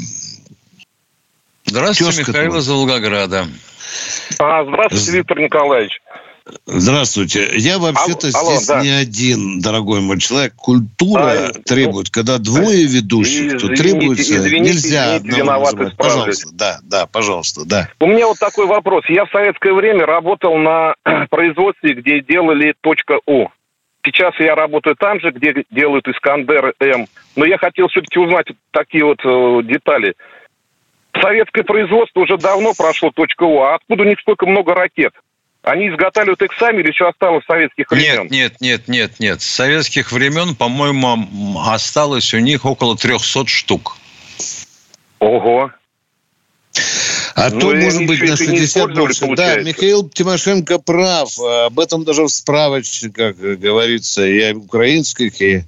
[1.71, 2.61] Здравствуйте, Тезка Михаил твой.
[2.61, 3.47] из Волгограда.
[4.41, 6.01] А, здравствуйте, Виктор Николаевич.
[6.67, 7.49] Здравствуйте.
[7.55, 8.83] Я вообще-то Алло, алло, здесь да.
[8.83, 10.55] не один, дорогой мой человек.
[10.57, 14.37] Культура А, требует, когда двое ведущих, то извините, требуется...
[14.37, 15.95] извините, нельзя извините.
[15.97, 17.89] Пожалуйста, да, да, пожалуйста, да.
[18.01, 19.05] У меня вот такой вопрос.
[19.09, 20.95] Я в советское время работал на
[21.31, 22.75] производстве, где делали
[23.27, 23.47] .у.
[24.05, 27.07] Сейчас я работаю там же, где делают Искандер М.
[27.37, 30.15] Но я хотел все-таки узнать такие вот э, детали.
[31.21, 33.61] Советское производство уже давно прошло .у.
[33.61, 35.13] А откуда у них столько много ракет?
[35.63, 38.23] Они изготавливают их сами или еще осталось советских времен?
[38.23, 39.43] Нет, нет, нет, нет, нет.
[39.43, 43.97] С советских времен, по-моему, осталось у них около 300 штук.
[45.19, 45.71] Ого.
[47.35, 49.21] А Ну, то, может быть, на это не 60 использовали, больше.
[49.21, 49.65] Да, получается.
[49.69, 51.39] Михаил Тимошенко прав.
[51.39, 55.65] Об этом даже в справочниках говорится и украинских, и,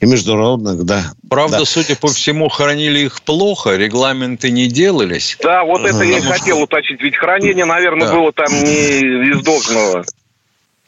[0.00, 1.12] и международных, да.
[1.28, 1.64] Правда, Да.
[1.64, 5.36] судя по всему, хранили их плохо, регламенты не делались.
[5.42, 7.00] Да, вот это я и хотел уточнить.
[7.00, 8.14] Ведь хранение, наверное, Да.
[8.14, 10.04] было там не из должного.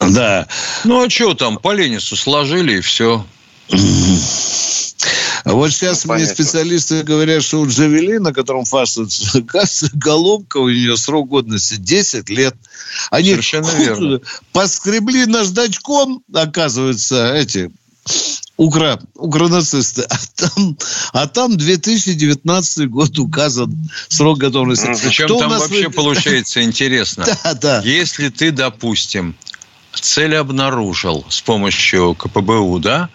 [0.00, 0.46] Да.
[0.84, 3.24] Ну, а что там, по Ленису сложили и все.
[5.44, 6.44] Вот сейчас Ну, мне понятно.
[6.44, 12.28] специалисты говорят, что у Джавели, на котором фасуется, кажется, головка у нее срок годности 10
[12.30, 12.54] лет.
[13.10, 14.20] Они Совершенно верно.
[14.52, 17.70] поскребли наждачком, оказывается, эти
[18.56, 20.02] укра, укранацисты.
[20.02, 20.78] А там,
[21.12, 23.74] а там 2019 год указан
[24.08, 24.86] срок готовности.
[25.02, 27.24] Причем Кто у там вообще вы- получается интересно.
[27.44, 27.82] Да, да.
[27.84, 29.34] Если ты, допустим,
[29.92, 33.08] цель обнаружил с помощью КПБУ, да,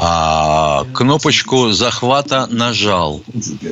[0.00, 3.20] а кнопочку захвата нажал,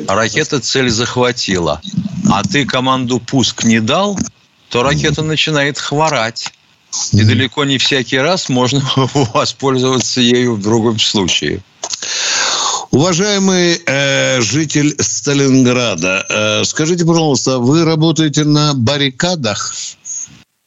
[0.09, 1.81] ракета цель захватила,
[2.29, 4.19] а ты команду пуск не дал,
[4.69, 6.53] то ракета начинает хворать.
[7.13, 8.83] И далеко не всякий раз можно
[9.35, 11.63] воспользоваться ею в другом случае.
[12.91, 19.73] Уважаемый э, житель Сталинграда, э, скажите, пожалуйста, вы работаете на баррикадах?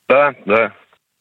[0.07, 0.73] Да, да.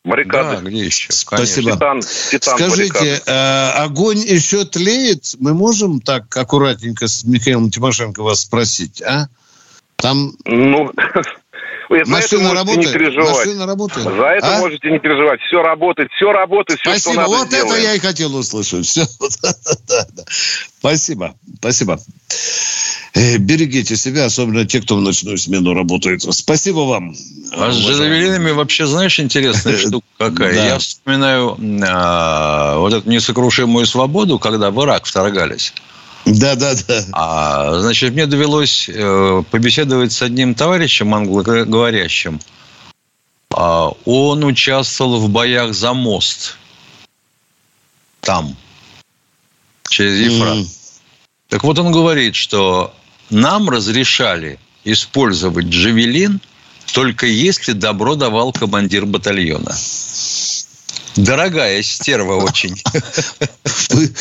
[0.08, 0.68] Да, Баррикады.
[0.70, 1.12] где еще?
[1.12, 1.72] Спасибо.
[1.72, 3.22] Титан, титан Скажите, баррикады.
[3.26, 5.34] э, огонь еще тлеет?
[5.38, 9.28] Мы можем так аккуратненько с Михаилом Тимошенко вас спросить, а?
[9.96, 10.90] Там Ну,
[11.90, 12.86] это машина работает?
[12.86, 13.36] не переживать.
[13.36, 14.04] Машина работает?
[14.04, 14.58] За это А?
[14.60, 15.40] можете не переживать.
[15.40, 17.22] Все работает, все работает, все, что Спасибо.
[17.22, 17.82] надо, Вот это сделаем.
[17.82, 18.86] я и хотел услышать.
[18.88, 19.06] Все.
[19.88, 20.24] Да, да.
[20.78, 21.34] Спасибо.
[21.58, 21.98] Спасибо.
[23.14, 26.22] Э, Берегите себя, особенно те, кто в ночную смену работает.
[26.22, 27.14] Спасибо вам.
[27.52, 28.20] А с уважаемые.
[28.22, 30.54] джавелинами вообще, знаешь, интересная штука какая?
[30.54, 30.66] Да.
[30.66, 31.56] Я вспоминаю
[31.88, 35.72] а, вот эту несокрушимую свободу, когда в Ирак вторгались.
[36.26, 37.04] Да, да, да.
[37.12, 42.40] А, значит, мне довелось э, побеседовать с одним товарищем англоговорящим.
[43.50, 46.58] А, он участвовал в боях за мост.
[48.20, 48.54] Там.
[49.88, 50.66] Через Ефрат.
[51.48, 52.94] Так вот он говорит, что
[53.30, 56.40] нам разрешали использовать джавелин
[56.92, 59.76] только если добро давал командир батальона.
[61.16, 62.80] Дорогая стерва очень.
[63.90, 64.14] Вы-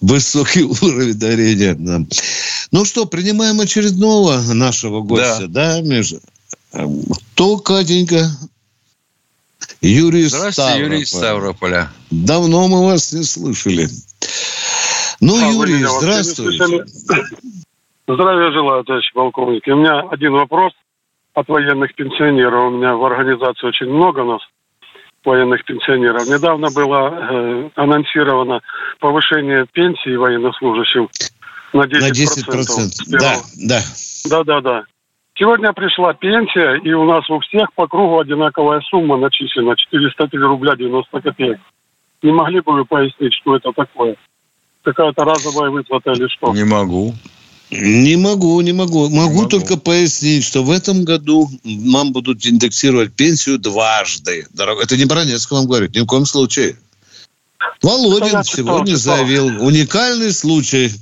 [0.00, 2.08] Высокий уровень дарения нам.
[2.70, 6.20] Ну что, принимаем очередного нашего гостя, да, Миша?
[6.72, 8.30] Эм, Кто, Катенька?
[9.80, 11.90] Юрий Здравствуйте, Юрий из Ставрополя.
[12.10, 13.88] Давно мы вас не слышали.
[15.20, 16.84] Ну, А, Юрий, здравствуйте.
[18.08, 19.64] Здравия желаю, товарищ полковник.
[19.66, 20.72] У меня один вопрос
[21.34, 22.64] от военных пенсионеров.
[22.64, 24.40] У меня в организации очень много нас
[25.22, 26.26] военных пенсионеров.
[26.26, 28.62] Недавно было э, анонсировано
[28.98, 31.10] повышение пенсии военнослужащим
[31.74, 32.00] на 10%.
[32.00, 32.62] На 10%.
[32.64, 33.80] с Да, да.
[34.30, 34.84] Да, да, да.
[35.34, 39.76] Сегодня пришла пенсия, и у нас у всех по кругу одинаковая сумма начислена.
[39.76, 41.60] 403 рубля 90 копеек.
[42.22, 44.16] Не могли бы вы пояснить, что это такое?
[44.82, 46.54] Какая-то разовая выплата или что?
[46.54, 47.12] Не могу.
[47.70, 49.08] Не могу, не могу.
[49.10, 54.46] Могу только пояснить, что в этом году нам будут индексировать пенсию дважды.
[54.54, 56.76] Дорогой, это не Бронецк вам говорит, ни в коем случае.
[57.82, 59.16] Володин читал, сегодня читал.
[59.16, 60.92] заявил, уникальный случай,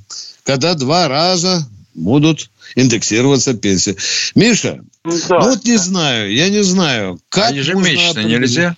[0.43, 3.97] когда два раза будут индексироваться пенсии.
[4.35, 5.39] Миша, Да.
[5.39, 8.77] ну вот не знаю, я не знаю, как А ежемесячно можно нельзя?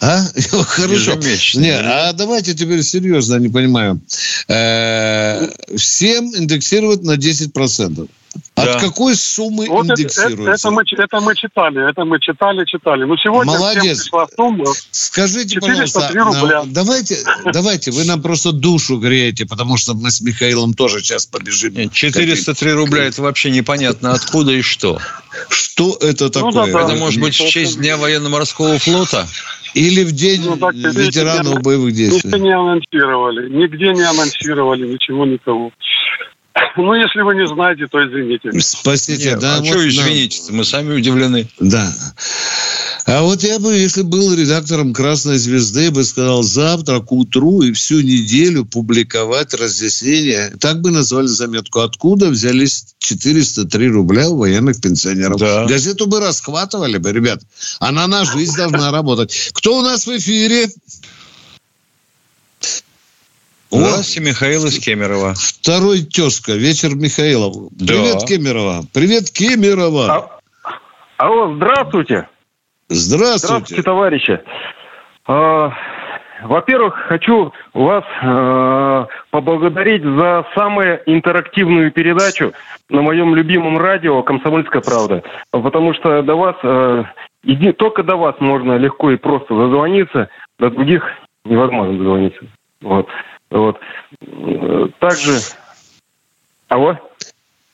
[0.00, 0.22] А?
[0.66, 1.12] Хорошо.
[1.12, 4.00] Ежемесячно Не, а давайте теперь серьезно, не понимаю.
[4.48, 8.08] Э, Всем индексировать на 10%.
[8.54, 8.78] От Да.
[8.80, 10.68] какой суммы Вот это, это, индексируется?
[10.68, 13.04] это мы, это мы читали, это мы читали, читали.
[13.04, 14.02] Но сегодня всем Молодец.
[14.02, 14.64] пришла сумма.
[14.90, 16.62] Скажите, 403 пожалуйста, рубля.
[16.64, 17.18] ну, давайте,
[17.50, 21.72] давайте, вы нам просто душу греете, потому что мы с Михаилом тоже сейчас побежим.
[21.74, 25.00] Нет, 403 рубля это вообще непонятно откуда и что.
[25.48, 26.52] Что это такое?
[26.52, 26.80] да, да.
[26.82, 29.26] Это может быть в честь Дня военно-морского флота?
[29.76, 32.30] Или в день Ну, так, ветеранов не- боевых действий?
[32.32, 35.70] Нигде не анонсировали, нигде не анонсировали, ничего никого.
[36.76, 38.52] Ну, если вы не знаете, то извините.
[38.60, 39.56] Спасите, Нет, да.
[39.56, 41.48] а вот что нам- извините мы сами удивлены.
[41.58, 41.92] Да.
[43.06, 47.72] А вот я бы, если был редактором «Красной звезды», бы сказал завтра к утру и
[47.72, 50.52] всю неделю публиковать разъяснения.
[50.60, 51.80] Так бы назвали заметку.
[51.80, 55.38] Откуда взялись 403 рубля у военных пенсионеров?
[55.38, 55.66] Да.
[55.66, 57.40] Газету бы расхватывали бы, ребят.
[57.78, 59.50] Она на жизнь должна работать.
[59.52, 60.68] Кто у нас в эфире?
[63.70, 65.34] О, Здравствуйте, Михаил из Кемерово.
[65.34, 66.52] второй тезка.
[66.52, 67.54] Вечер Михаилов.
[67.72, 67.86] Да.
[67.94, 68.82] Привет, Кемерово.
[68.94, 70.30] Привет, Кемерово.
[71.18, 72.28] Алло, здравствуйте.
[72.88, 73.46] Здравствуйте.
[73.46, 74.40] Здравствуйте, товарищи.
[75.26, 75.72] А,
[76.44, 82.52] Во-первых, хочу вас э, поблагодарить за самую интерактивную передачу
[82.90, 85.24] на моем любимом радио «Комсомольская правда».
[85.50, 87.04] Потому что до вас, э,
[87.42, 90.28] еди- только до вас можно легко и просто дозвониться,
[90.60, 91.02] до других
[91.44, 92.44] невозможно дозвониться.
[92.82, 93.08] Вот.
[93.50, 93.78] Вот.
[94.98, 95.38] Также...
[96.68, 96.98] Алло?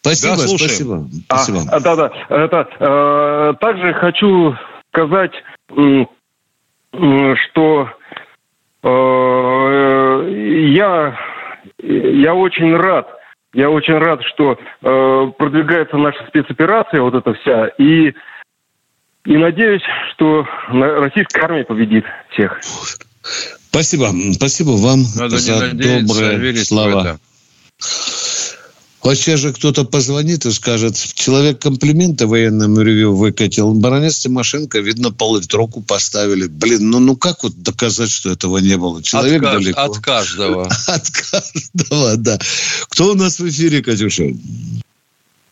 [0.03, 0.69] Спасибо, Да, слушаем.
[0.69, 1.05] спасибо.
[1.29, 1.61] А, спасибо.
[1.71, 2.11] а, да, да.
[2.29, 4.57] Это, э, также хочу
[4.91, 5.33] сказать,
[5.73, 7.89] что
[8.83, 11.19] э, я,
[11.79, 13.09] я очень рад,
[13.55, 18.13] я очень рад, что э, продвигается наша спецоперация, вот эта вся, и,
[19.25, 22.61] и надеюсь, что российская армия победит всех.
[23.71, 24.15] Спасибо.
[24.35, 27.21] Спасибо вам Надо не за надеяться, а добрые в слова.
[29.15, 33.73] сейчас же кто-то позвонит и скажет, человек комплименты военному ревью выкатил.
[33.73, 36.47] Баронец Тимошенко, видно, пол-литровку поставили.
[36.47, 39.03] Блин, ну, ну как вот доказать, что этого не было?
[39.03, 39.81] Человек от, кажд- далеко.
[39.81, 40.67] от каждого.
[40.87, 42.39] От каждого, да.
[42.89, 44.25] Кто у нас в эфире, Катюша?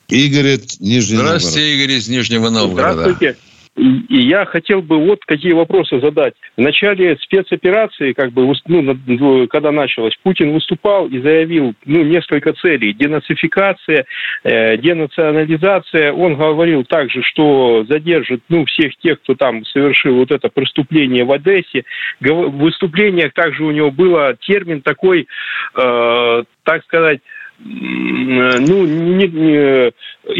[0.08, 1.40] Игорь, Нижний Новгород.
[1.40, 3.02] Здравствуйте, Игорь из Нижнего Новгорода.
[3.02, 3.36] Здравствуйте.
[3.76, 6.34] И я хотел бы вот какие вопросы задать.
[6.56, 12.52] В начале спецоперации, как бы, ну, ну, когда началось, Путин выступал и заявил ну, несколько
[12.52, 12.92] целей.
[12.92, 14.06] Денацификация,
[14.42, 16.12] э, денационализация.
[16.12, 21.32] Он говорил также, что задержит ну, всех тех, кто там совершил вот это преступление в
[21.32, 21.84] Одессе.
[22.20, 25.28] В выступлениях также у него был термин такой,
[25.76, 27.20] э, так сказать,
[27.62, 29.92] ну, не- не-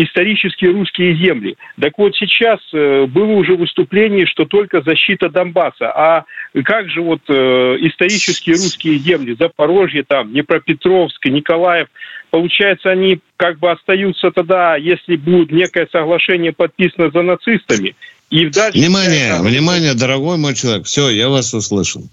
[0.02, 1.56] исторические русские земли.
[1.80, 5.90] Так вот сейчас э, было уже выступление, что только защита Донбасса.
[5.90, 6.24] А
[6.64, 7.32] как же вот э,
[7.80, 11.88] исторические русские земли, Запорожье, там, Днепропетровск, Николаев,
[12.30, 17.94] получается, они как бы остаются тогда, если будет некое соглашение подписано за нацистами,
[18.30, 18.78] и дальше...
[18.78, 20.86] Внимание, внимание, дорогой мой человек.
[20.86, 22.04] Все, я вас услышал.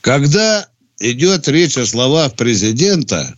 [0.00, 0.66] Когда
[0.98, 3.34] идет речь о словах президента,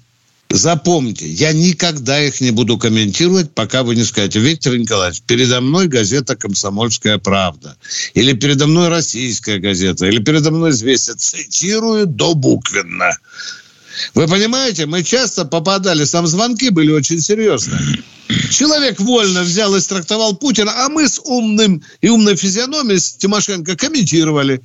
[0.54, 5.88] запомните, я никогда их не буду комментировать, пока вы не скажете, Виктор Николаевич, передо мной
[5.88, 7.76] газета «Комсомольская правда»,
[8.14, 11.14] или передо мной «Российская газета», или передо мной «Известия».
[11.14, 13.10] Цитирую до буквенно.
[14.14, 17.80] Вы понимаете, мы часто попадали, сам звонки были очень серьезные.
[18.50, 23.76] Человек вольно взял и страктовал Путина, а мы с умным и умной физиономией с Тимошенко
[23.76, 24.62] комментировали.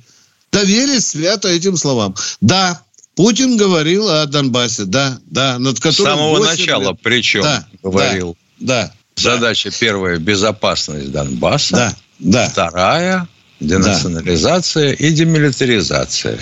[0.52, 2.14] Доверились свято этим словам.
[2.40, 2.82] Да,
[3.20, 6.12] Путин говорил о Донбассе, да, да, над С которым...
[6.14, 8.34] самого 8 начала, лет- причем, Да, говорил.
[8.58, 11.76] Да, Задача первая– безопасность Донбасса.
[11.76, 12.48] да, да.
[12.48, 13.28] Вторая
[13.60, 15.06] Денационализация да.
[15.06, 16.38] и демилитаризация.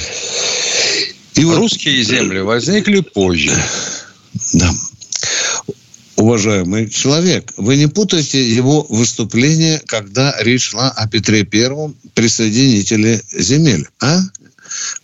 [1.34, 1.56] И вот...
[1.56, 3.60] Русские земли возникли позже.
[4.52, 4.70] Да.
[6.14, 13.88] Уважаемый человек, вы не путайте его выступление, когда речь шла о Петре Первом, присоединителе земель,
[14.00, 14.20] а?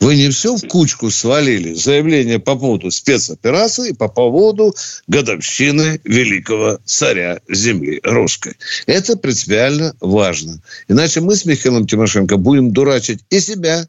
[0.00, 1.74] Вы не все в кучку свалили.
[1.74, 4.74] Заявление по поводу спецоперации, по поводу
[5.06, 8.56] годовщины великого царя земли русской.
[8.86, 10.60] Это принципиально важно.
[10.88, 13.86] Иначе мы с Михаилом Тимошенко будем дурачить и себя,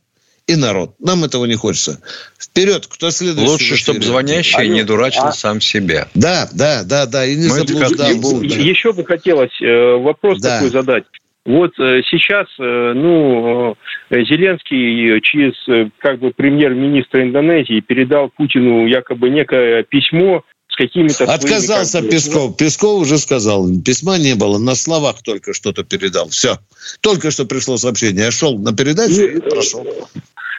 [0.47, 0.95] и народ.
[0.99, 1.99] Нам этого не хочется.
[2.37, 3.49] Вперед, кто следующий?
[3.49, 4.73] Лучше, чтобы звонящий Алло.
[4.73, 5.31] не дурачил а...
[5.31, 6.07] сам себя.
[6.13, 7.25] Да, да, да, да.
[7.25, 8.09] И не ну, заблуждал.
[8.41, 10.55] Еще бы хотелось э, вопрос да.
[10.55, 11.05] такой задать.
[11.45, 13.75] Вот э, сейчас, э, ну,
[14.09, 15.53] э, Зеленский через
[15.99, 21.25] как бы премьер-министра Индонезии передал Путину якобы некое письмо с какими-то...
[21.25, 22.57] Отказался своими, Песков.
[22.57, 23.67] Песков уже сказал.
[23.85, 24.57] Письма не было.
[24.57, 26.29] На словах только что-то передал.
[26.29, 26.57] Все.
[27.01, 28.25] Только что пришло сообщение.
[28.25, 29.85] Я шел на передачу и, и прошел.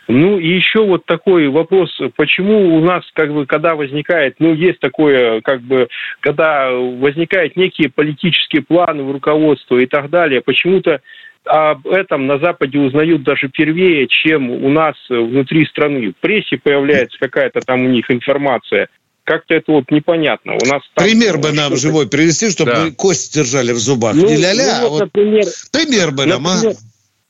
[0.09, 4.78] Ну и еще вот такой вопрос, почему у нас, как бы, когда возникает, ну есть
[4.78, 5.88] такое, как бы,
[6.20, 11.00] когда возникают некие политические планы в руководстве и так далее, почему-то
[11.44, 16.12] об этом на Западе узнают даже первее, чем у нас внутри страны.
[16.12, 18.88] В прессе появляется какая-то там у них информация.
[19.24, 20.52] Как-то это вот непонятно.
[20.52, 22.84] У нас там, Пример бы нам живой привести, чтобы да.
[22.84, 24.14] мы кость держали в зубах.
[24.14, 26.62] Ну, Не ля-ля, ну, вот, а вот например, пример бы нам, а?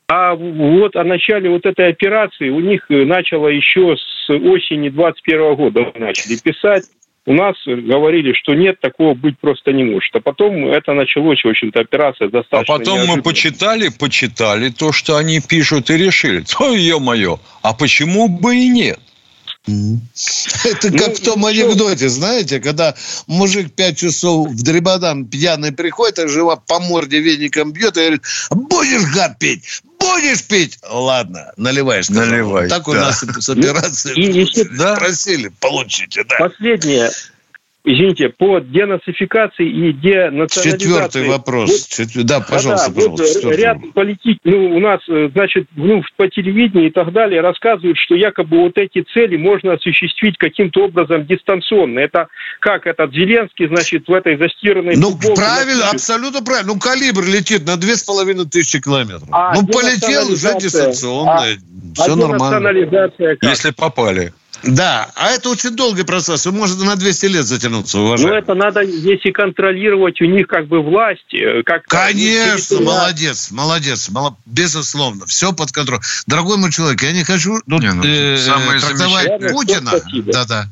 [0.09, 5.55] А вот о начале вот этой операции у них э, начало еще с осени 21
[5.55, 6.85] года начали писать.
[7.25, 10.15] У нас говорили, что нет, такого быть просто не может.
[10.15, 15.17] А потом это началось, в общем-то, операция достаточно А потом мы почитали, почитали то, что
[15.17, 18.99] они пишут, и решили, ой, ё-моё, а почему бы и нет?
[19.67, 22.95] Это как ну, в том анекдоте, знаете, когда
[23.27, 28.21] мужик пять часов в дребодан пьяный приходит, а жива по морде веником бьет и говорит,
[28.49, 29.81] будешь гад пить,
[30.13, 30.79] будешь пить?
[30.87, 32.09] Ладно, наливаешь.
[32.09, 32.69] Наливай.
[32.69, 32.91] Так да.
[32.91, 34.95] у нас с операцией и, и, да?
[34.95, 36.23] просили, получите.
[36.23, 36.35] Да.
[36.37, 37.11] Последнее
[37.87, 40.71] извините, по денацификации и денационализации.
[40.71, 41.97] Четвертый вопрос.
[41.97, 43.47] Вот, да, пожалуйста, да, пожалуйста.
[43.47, 47.97] Вот ряд политик, ну, у нас, э, значит, ну, по телевидению и так далее рассказывают,
[47.97, 51.99] что якобы вот эти цели можно осуществить каким-то образом дистанционно.
[51.99, 52.27] Это
[52.59, 54.97] как этот Зеленский, значит, в этой застиранной...
[54.97, 56.73] Ну, правильно, значит, абсолютно правильно.
[56.73, 59.29] Ну, калибр летит на две с половиной тысячи километров.
[59.31, 61.41] А, ну, полетел уже дистанционно.
[61.41, 61.45] А,
[61.95, 62.69] Все а нормально.
[63.41, 64.33] Если попали.
[64.63, 68.31] Да, а это очень долгий процесс, он может на 200 лет затянуться, уважаемый.
[68.31, 71.33] Ну, это надо, если контролировать у них как бы власть.
[71.33, 74.09] Э, как Конечно, молодец, молодец,
[74.45, 76.01] безусловно, все под контролем.
[76.25, 78.37] Дорогой мой человек, я не хочу ну, не, ну, э,
[78.79, 79.91] трактовать Путина.
[80.25, 80.67] Да-да.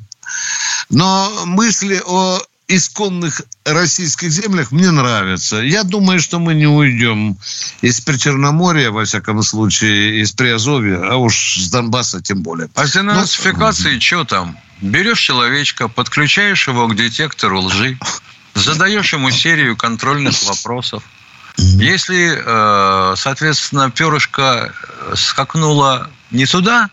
[0.90, 5.58] Но мысли о исконных российских землях мне нравится.
[5.58, 7.38] Я думаю, что мы не уйдем
[7.82, 12.70] из Причерноморья, во всяком случае, из Приазовья, а уж с Донбасса тем более.
[12.76, 14.58] А с денацификацией ну, что там?
[14.82, 17.98] Берешь человечка, подключаешь его к детектору лжи,
[18.56, 21.04] задаешь ему серию контрольных вопросов.
[21.58, 24.74] Если, э, соответственно, перышко
[25.14, 26.90] скакнуло не туда,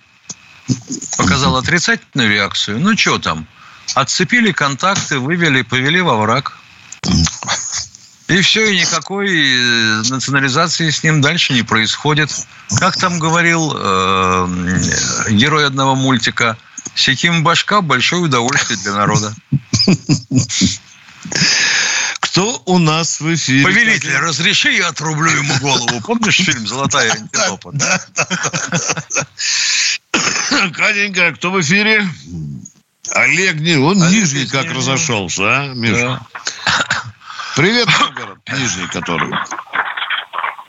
[1.17, 3.47] показал отрицательную реакцию, ну что там–
[3.95, 6.59] Отцепили контакты, вывели, повели во враг.
[8.29, 12.31] И все, и никакой э, национализации с ним дальше не происходит.
[12.79, 16.57] Как там говорил э, герой одного мультика,
[16.95, 19.35] Секим башка– большое удовольствие для народа.
[22.21, 23.65] Кто у нас в эфире?
[23.65, 26.01] Повелитель, разреши, я отрублю ему голову.
[26.01, 27.71] Помнишь фильм «Золотая антилопа»?
[27.73, 28.27] Да, да,
[30.13, 30.71] да.
[30.71, 32.07] Катенька, кто в эфире?
[33.15, 34.77] Олег, он Олег нижний как нижний.
[34.77, 36.07] разошелся, а, Миша?
[36.07, 36.21] Да.
[37.57, 39.31] Привет, Новгород, нижний который.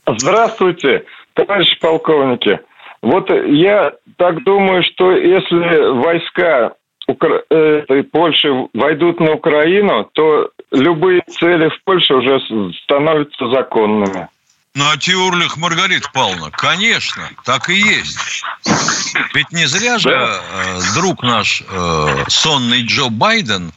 [0.06, 2.60] Здравствуйте, товарищи полковники.
[3.02, 6.72] Вот я так думаю, что если войска
[7.06, 7.42] Укра...
[7.50, 12.40] этой Польши войдут на Украину, то любые цели в Польше уже
[12.84, 14.28] становятся законными.
[14.76, 18.42] Ну, а Тиурлих Маргарита Павловна, конечно, так и есть.
[19.32, 23.72] Ведь не зря же э, друг наш э, сонный Джо Байден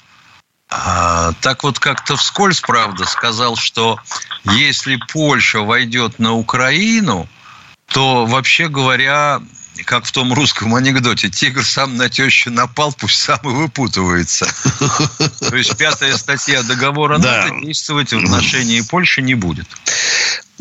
[0.72, 4.00] э, так вот как-то вскользь, правда, сказал, что
[4.46, 7.30] если Польша войдет на Украину,
[7.86, 9.40] то, вообще говоря,
[9.86, 14.48] как в том русском анекдоте, тигр сам на тещу напал, пусть сам и выпутывается.
[15.48, 19.68] То есть пятая статья договора НАТО действовать в отношении Польши не будет.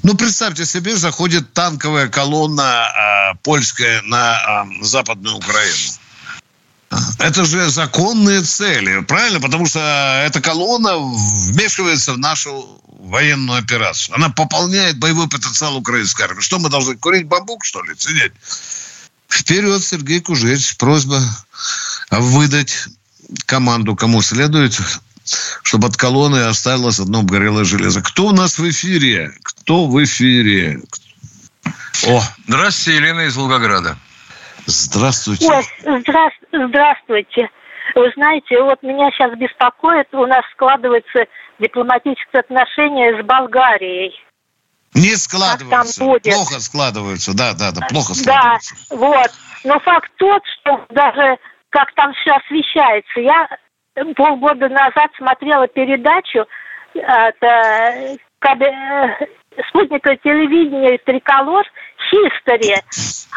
[0.03, 5.93] Ну, представьте себе, заходит танковая колонна э, польская на э, Западную Украину.
[7.19, 9.41] Это же законные цели, правильно?
[9.41, 9.81] Потому что
[10.25, 14.15] эта колонна вмешивается в нашу военную операцию.
[14.15, 16.41] Она пополняет боевой потенциал украинской армии.
[16.41, 18.33] Что мы должны курить бамбук, что ли, сидеть?
[19.29, 20.77] Вперед, Сергей Кужевич.
[20.77, 21.21] Просьба
[22.11, 22.87] выдать
[23.47, 24.79] команду, кому следует,
[25.63, 28.03] чтобы от колонны осталось одно обгорелое железо.
[28.03, 29.37] Кто у нас в эфире?
[29.67, 30.79] Кто в эфире?
[32.07, 33.97] О, здравствуйте, Елена из Волгограда.
[34.67, 35.49] Здравствуйте.
[35.51, 35.65] Ой,
[36.03, 36.31] здра...
[36.53, 37.51] здравствуйте.
[37.97, 41.27] Вы знаете, вот меня сейчас беспокоит, у нас складываются
[41.59, 44.15] дипломатические отношения с Болгарией.
[44.95, 46.05] Не складываются.
[46.05, 48.77] Плохо складываются, да, да, да, плохо складываются.
[48.91, 49.33] Да, вот.
[49.65, 51.39] Но факт тот, что даже
[51.71, 53.49] как там все освещается, я
[54.15, 56.47] полгода назад смотрела передачу
[56.95, 58.17] это,
[59.69, 61.65] спутниковое телевидение «Триколор»
[62.11, 62.77] «Хистори»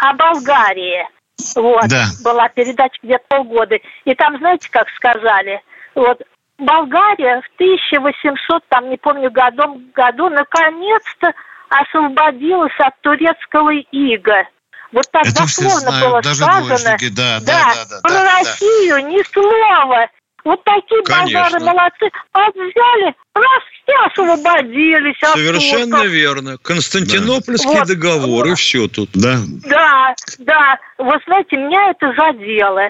[0.01, 1.07] о Болгарии.
[1.55, 1.87] Вот.
[1.87, 2.05] Да.
[2.23, 3.77] Была передача где-то полгода.
[4.05, 5.61] И там, знаете, как сказали,
[5.95, 6.21] вот
[6.57, 11.33] Болгария в 1800, там, не помню, годом, году наконец-то
[11.69, 14.47] освободилась от турецкого ига.
[14.91, 16.97] Вот так Это дословно было Даже сказано.
[17.11, 19.01] Да, да, да, да, про да, Россию да.
[19.03, 20.09] ни слова.
[20.49, 21.41] Вот такие Конечно.
[21.43, 22.09] болгары молодцы.
[22.33, 25.15] А взяли, раз, все освободились.
[25.21, 26.11] Совершенно оттуда.
[26.11, 26.57] верно.
[26.57, 27.85] Константинопольский да.
[27.85, 28.53] договор, вот.
[28.53, 29.11] и все тут.
[29.13, 29.37] Да.
[29.67, 30.79] Да, да.
[30.97, 32.89] Вы знаете, меня это задело.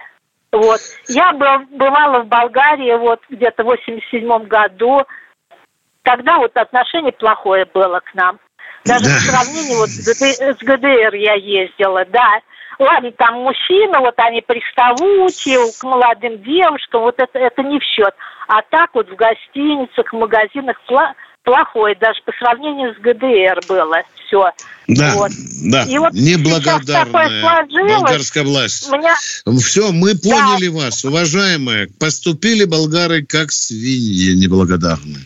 [0.53, 0.79] Вот.
[1.09, 5.01] Я бывала в Болгарии вот где-то в 87 году.
[6.03, 8.39] Тогда вот отношение плохое было к нам.
[8.85, 9.15] Даже да.
[9.15, 12.39] по сравнению вот с ГДР я ездила, да.
[12.79, 18.13] Ладно, там мужчины, вот они приставучие, к молодым девушкам, вот это, это не в счет.
[18.47, 20.77] А так вот в гостиницах, в магазинах
[21.43, 24.51] плохое, даже по сравнению с ГДР было все.
[24.87, 25.31] Да, вот.
[25.65, 28.89] да, и вот неблагодарная болгарская власть.
[28.89, 29.13] Меня...
[29.59, 30.73] Все, мы поняли да.
[30.73, 31.89] вас, уважаемые.
[31.99, 35.25] Поступили болгары как свиньи неблагодарные.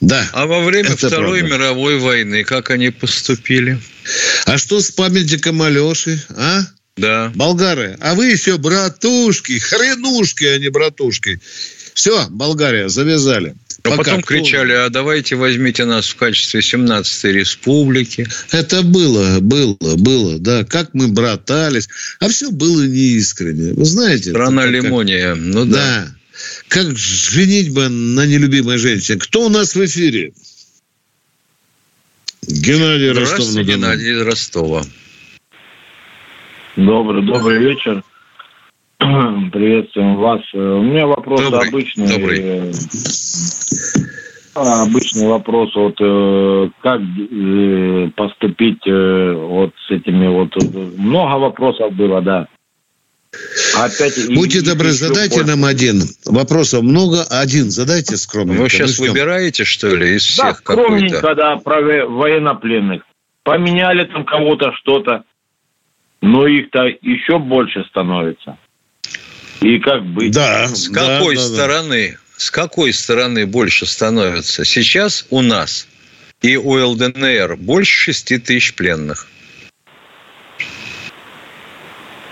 [0.00, 0.24] Да.
[0.34, 1.56] А во время Второй правда.
[1.56, 3.80] мировой войны как они поступили?
[4.46, 6.60] А что с памятником Алеши, а?
[6.96, 7.32] Да.
[7.34, 11.40] Болгары, а вы еще братушки, хренушки, а не братушки.
[11.94, 13.54] Все, Болгария, завязали.
[13.84, 13.96] А Пока.
[13.96, 18.28] потом кричали, а давайте возьмите нас в качестве 17-й республики.
[18.52, 20.64] Это было, было, было, да.
[20.64, 21.88] Как мы братались.
[22.20, 23.72] А все было неискренне.
[23.72, 24.30] Вы знаете?
[24.30, 25.34] Страна лимония.
[25.34, 25.42] Как...
[25.42, 25.72] Ну да.
[25.72, 26.14] да.
[26.68, 29.18] Как женитьба на нелюбимой женщине.
[29.18, 30.32] Кто у нас в эфире?
[32.46, 33.52] Геннадий Ростов.
[33.64, 34.86] Геннадий из Ростова.
[36.76, 38.02] Добрый, добрый вечер.
[38.98, 40.40] Приветствуем вас.
[40.54, 42.08] У меня вопрос добрый, обычный.
[42.08, 42.72] Добрый.
[44.54, 50.54] А, обычный вопрос, вот э, как э, поступить э, вот с этими вот
[50.98, 52.48] много вопросов было, да.
[53.78, 56.02] Опять Будьте и, добры, задайте нам один.
[56.26, 58.52] Вопросов много, один задайте скромно.
[58.54, 59.08] Вы сейчас Начнем.
[59.08, 61.34] выбираете, что ли, из да, всех какой-то?
[61.34, 63.02] Да, про военнопленных.
[63.44, 65.24] Поменяли там кого-то что-то
[66.22, 68.56] но их-то еще больше становится.
[69.60, 70.32] И как быть?
[70.32, 70.66] Да.
[70.68, 72.12] С да, какой да, стороны?
[72.12, 72.18] Да.
[72.38, 74.64] С какой стороны больше становится?
[74.64, 75.86] Сейчас у нас
[76.40, 79.28] и у ЛДНР больше 6 тысяч пленных.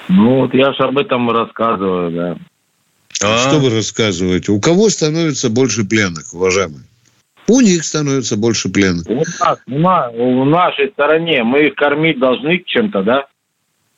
[0.09, 2.37] Ну вот я же об этом рассказываю, да.
[3.23, 3.39] А?
[3.39, 4.51] Что вы рассказываете?
[4.51, 6.83] У кого становится больше пленных, уважаемые?
[7.47, 9.07] У них становится больше пленных.
[9.09, 13.27] У нас, у, нас, у нашей стороне мы их кормить должны чем-то, да?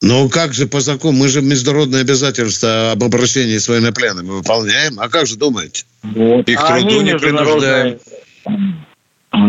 [0.02, 1.16] Ну, как же по закону?
[1.16, 4.98] Мы же международные обязательства об обращении с военнопленными выполняем.
[4.98, 5.84] А как же думаете?
[6.02, 6.48] Вот.
[6.48, 7.98] Их а труду не принуждаем.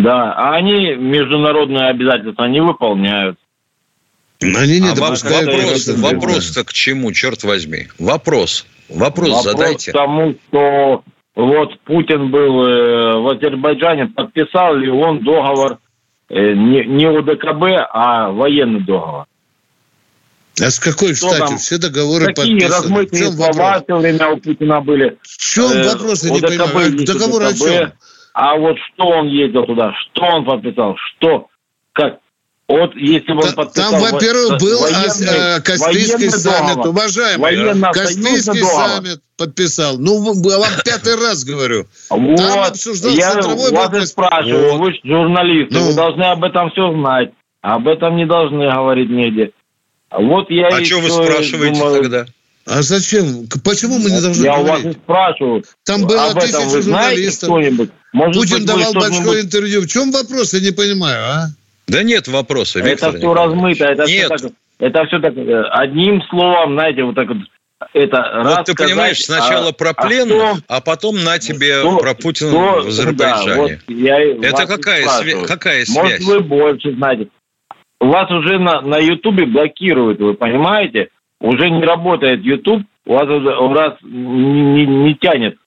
[0.04, 3.38] Да, а они международные обязательства не выполняют.
[4.42, 5.52] Они не а допускают.
[5.52, 7.88] Вопрос, вопрос-то к чему, черт возьми?
[7.98, 8.68] Вопрос.
[8.90, 9.92] Вопрос, вопрос задайте.
[9.92, 11.04] к тому, что
[11.36, 15.80] вот Путин был э, в Азербайджане, подписал ли он договор
[16.30, 19.26] э, не, не ОДКБ, а военный договор.
[20.62, 21.58] А с какой Что стати?
[21.58, 22.76] Все договоры Какие подписаны.
[22.76, 25.18] размытые слова все время у Путина были.
[25.24, 26.24] В чем э, вопрос?
[26.24, 27.06] Я не понимаю.
[27.06, 27.94] Договор о чем?
[28.34, 29.94] А вот что он ездил туда?
[29.94, 30.96] Что он подписал?
[31.18, 31.48] Что?
[31.94, 32.20] Как?
[32.68, 33.92] Вот если бы он подписал...
[33.92, 36.88] Там, во-первых, был военный, Каспийский саммит, договор.
[36.90, 37.94] уважаемый.
[37.94, 39.98] Каспийский саммит подписал.
[39.98, 41.86] Ну, вам пятый раз говорю.
[42.10, 44.80] Вот, Там обсуждался я вас и спрашиваю, вот.
[44.80, 45.88] вы журналисты, ну.
[45.88, 47.32] вы должны об этом все знать.
[47.62, 49.52] Об этом не должны говорить нигде.
[50.18, 52.02] Вот я а что вы спрашиваете думаю...
[52.02, 52.26] тогда?
[52.66, 53.48] А зачем?
[53.64, 54.86] Почему мы не должны Я говорить?
[54.86, 55.64] у вас спрашиваю.
[55.84, 57.50] Там было Об тысяча вы журналистов.
[58.14, 59.82] Может Путин быть, давал большое интервью.
[59.82, 60.54] В чем вопрос?
[60.54, 61.48] Я не понимаю, а?
[61.88, 63.86] Да нет вопроса, Виктор Это все размыто.
[63.86, 64.32] Это нет.
[64.34, 67.38] Все так, это все так, э, одним словом, знаете, вот так вот
[67.94, 72.14] это Вот ты понимаешь, сначала а, про пленных, а, а потом на тебе что, про
[72.14, 73.46] Путина что, в Азербайджане.
[73.46, 75.96] Да, вот я это какая, свя- какая связь?
[75.96, 77.28] Может, вы больше знаете.
[78.08, 81.10] Вас уже на, на Ютубе блокируют, вы понимаете?
[81.40, 85.58] Уже не работает Ютуб, у вас уже у вас не, не, не тянет.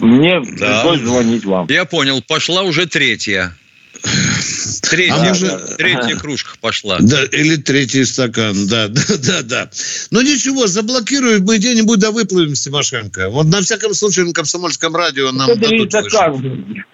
[0.00, 0.82] Мне Да.
[0.82, 1.66] пришлось звонить вам.
[1.68, 3.52] Я понял, пошла уже третья.
[4.90, 6.98] Третья, А может- третья кружка пошла.
[7.00, 9.70] Да, или третий стакан, да, да, да, да.
[10.10, 13.30] Но ничего, заблокируют, мы где-нибудь да выплывем с Тимошенко.
[13.30, 16.84] Вот на всяком случае на Комсомольском радио нам дадут стакан.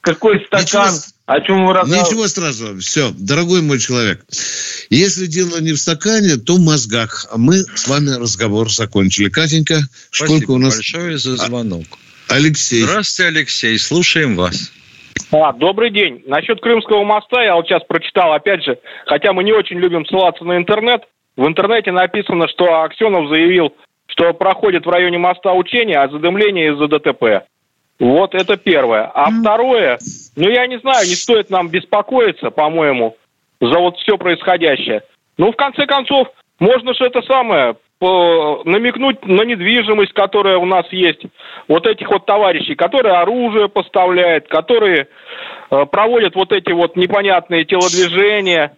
[0.00, 0.62] Какой стакан?
[0.92, 2.10] Ничего- О чем вы рассказываете?
[2.10, 2.78] Ничего страшного.
[2.80, 4.24] Все, дорогой мой человек.
[4.90, 7.26] Если дело не в стакане, то в мозгах.
[7.32, 9.30] А мы с вами разговор закончили.
[9.30, 10.74] Катенька, Спасибо сколько у нас...
[10.74, 11.84] большое за звонок.
[12.28, 12.82] Алексей.
[12.82, 14.70] Здравствуйте, Алексей, слушаем вас.
[15.30, 16.22] А, добрый день.
[16.26, 20.44] Насчет Крымского моста я вот сейчас прочитал, опять же, хотя мы не очень любим ссылаться
[20.44, 21.02] на интернет,
[21.36, 23.74] в интернете написано, что Аксенов заявил,
[24.06, 27.46] что проходит в районе моста учения о задымлении из-за ДТП.
[28.00, 29.10] Вот это первое.
[29.14, 29.98] А второе,
[30.36, 33.16] ну я не знаю, не стоит нам беспокоиться, по-моему,
[33.60, 35.02] за вот все происходящее.
[35.38, 36.28] Ну, в конце концов,
[36.58, 41.22] можно же это самое, намекнуть на недвижимость, которая у нас есть,
[41.68, 45.08] вот этих вот товарищей, которые оружие поставляют, которые
[45.70, 48.76] э, проводят вот эти вот непонятные телодвижения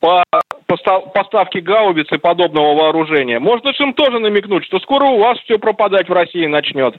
[0.00, 0.22] по
[0.68, 3.40] поста- поставке гаубиц и подобного вооружения.
[3.40, 6.94] Можно же им тоже намекнуть, что скоро у вас все пропадать в России начнет.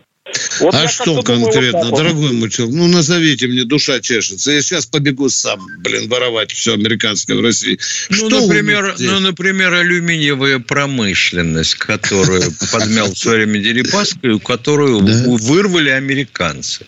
[0.60, 2.00] Вот а что думаю, конкретно, так вот.
[2.00, 2.76] дорогой мой человек?
[2.76, 4.52] Ну, назовите мне, душа чешется.
[4.52, 7.80] Я сейчас побегу сам, блин, воровать все американское в России.
[8.10, 15.00] Ну, что например, ну, например, алюминиевая промышленность, которую подмял в свое время Дерипаска, и которую
[15.00, 16.86] вырвали американцы.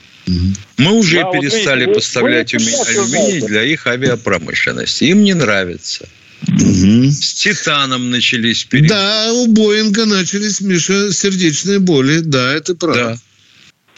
[0.77, 5.05] Мы уже перестали поставлять алюминий для их авиапромышленности.
[5.05, 6.07] Им не нравится.
[6.47, 8.99] С титаном начались переговоры.
[8.99, 12.19] Да, у Боинга начались, Миша, сердечные боли.
[12.19, 13.19] Да, это правда.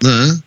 [0.02, 0.42] Да.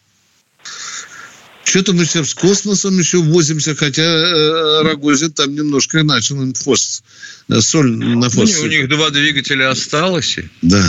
[1.64, 7.02] Что-то мы сейчас с космосом еще возимся, хотя э, Рогозин там немножко начал им фос,
[7.48, 8.60] э, соль на фос.
[8.60, 10.38] у них два двигателя осталось.
[10.62, 10.88] Да.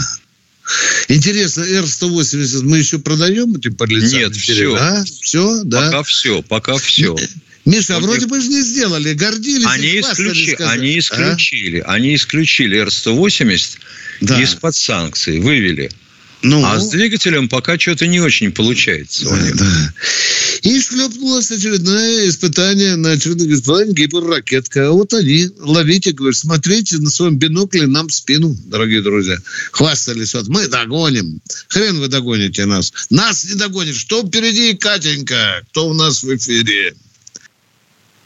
[1.07, 4.17] Интересно, Р-180 мы еще продаем эти подлеца?
[4.17, 4.75] Нет, все.
[4.75, 5.03] А?
[5.21, 5.85] Все, да.
[5.85, 7.15] Пока все, пока все.
[7.67, 9.67] Миша, а вроде бы же не сделали, гордились.
[9.67, 10.79] Они, исключи- сказали.
[10.79, 10.99] они А?
[10.99, 13.77] исключили, они исключили Р-180
[14.41, 15.91] из-под санкций, вывели.
[16.43, 16.63] Ну?
[16.63, 19.27] А с двигателем пока что-то не очень получается.
[19.27, 19.55] у них.
[20.61, 24.87] И шлепнулось очередное испытание на очередное испытание гиперракетка.
[24.87, 29.37] А вот они, ловите, говорят, смотрите на своем бинокле нам в спину, дорогие друзья.
[29.71, 31.41] Хвастались, вот мы догоним.
[31.67, 32.93] Хрен вы догоните нас.
[33.09, 33.95] Нас не догонит.
[33.95, 35.63] Что впереди, Катенька?
[35.71, 36.95] Кто у нас в эфире?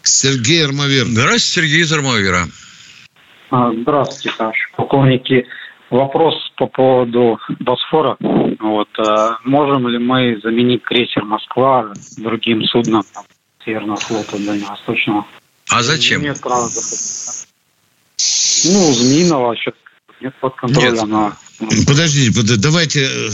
[0.04, 1.06] Сергей Армавир.
[1.06, 2.48] Здравствуйте, Сергей из Армавира.
[3.52, 5.46] А, Здравствуйте, товарищи полковники.
[5.90, 8.16] Вопрос по поводу Босфора.
[8.20, 13.26] Вот, а, можем ли мы заменить крейсер «Москва» другим судном там,
[13.66, 15.26] Северного флота Дальневосточного?
[15.70, 16.22] А зачем?
[16.22, 17.48] Нет права захватить.
[18.66, 19.74] Ну, Змеиного еще
[20.22, 21.10] нет под контролем.
[21.10, 21.34] но-
[21.88, 23.30] Подождите, подождите, давайте, э,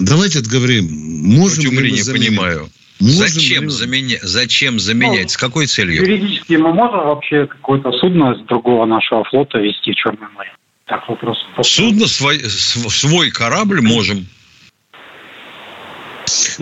[0.00, 0.86] давайте отговорим.
[0.90, 2.28] Можем Хоть умри, ли мы не заменить?
[2.28, 2.68] понимаю.
[3.02, 4.18] Можем Зачем, ли заменя...
[4.22, 5.32] Зачем заменять?
[5.32, 6.02] С какой целью?
[6.02, 10.52] Юридически мы можем вообще какое-то судно с другого нашего флота вести в Черное море?
[10.86, 11.36] Так вопрос.
[11.62, 14.28] Судно, свой, св- свой корабль можем.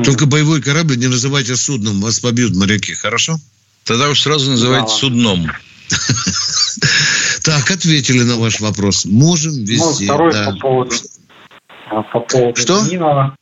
[0.03, 3.37] Только боевой корабль не называйте судном, вас побьют моряки, хорошо?
[3.85, 4.93] Тогда уж сразу называйте Да.
[4.95, 5.47] судном.
[7.43, 9.05] Так, ответили на ваш вопрос.
[9.07, 10.05] Можем Ну, вести.
[10.05, 10.53] второй да.
[10.53, 10.95] по поводу,
[11.91, 12.81] а, по поводу Что?
[12.81, 13.35] Змеиного.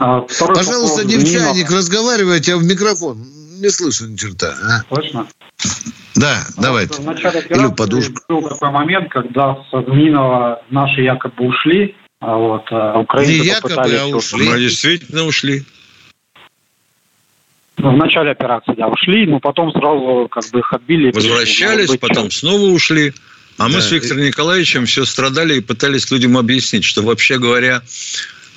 [0.00, 1.54] А, второй по Пожалуйста, поводу не в Змеиного.
[1.54, 3.18] чайник разговаривайте, а в микрофон.
[3.60, 4.54] Не слышу ни черта.
[4.62, 4.94] а?
[4.94, 5.26] Точно?
[6.16, 6.94] Да, давайте.
[7.00, 8.14] В начале Или подушку.
[8.28, 13.74] был такой момент, когда с Змеиного наши якобы ушли, а вот а украинцы Не якобы,
[13.74, 14.48] попытались а ушли.
[14.48, 15.64] Мы действительно ушли.
[17.78, 21.10] Ну, в начале операции, да, ушли, но потом сразу как бы их отбили.
[21.10, 23.12] Возвращались, быть, потом снова ушли.
[23.58, 23.80] А мы Да.
[23.80, 27.82] с Виктором Николаевичем все страдали и пытались людям объяснить, что вообще говоря,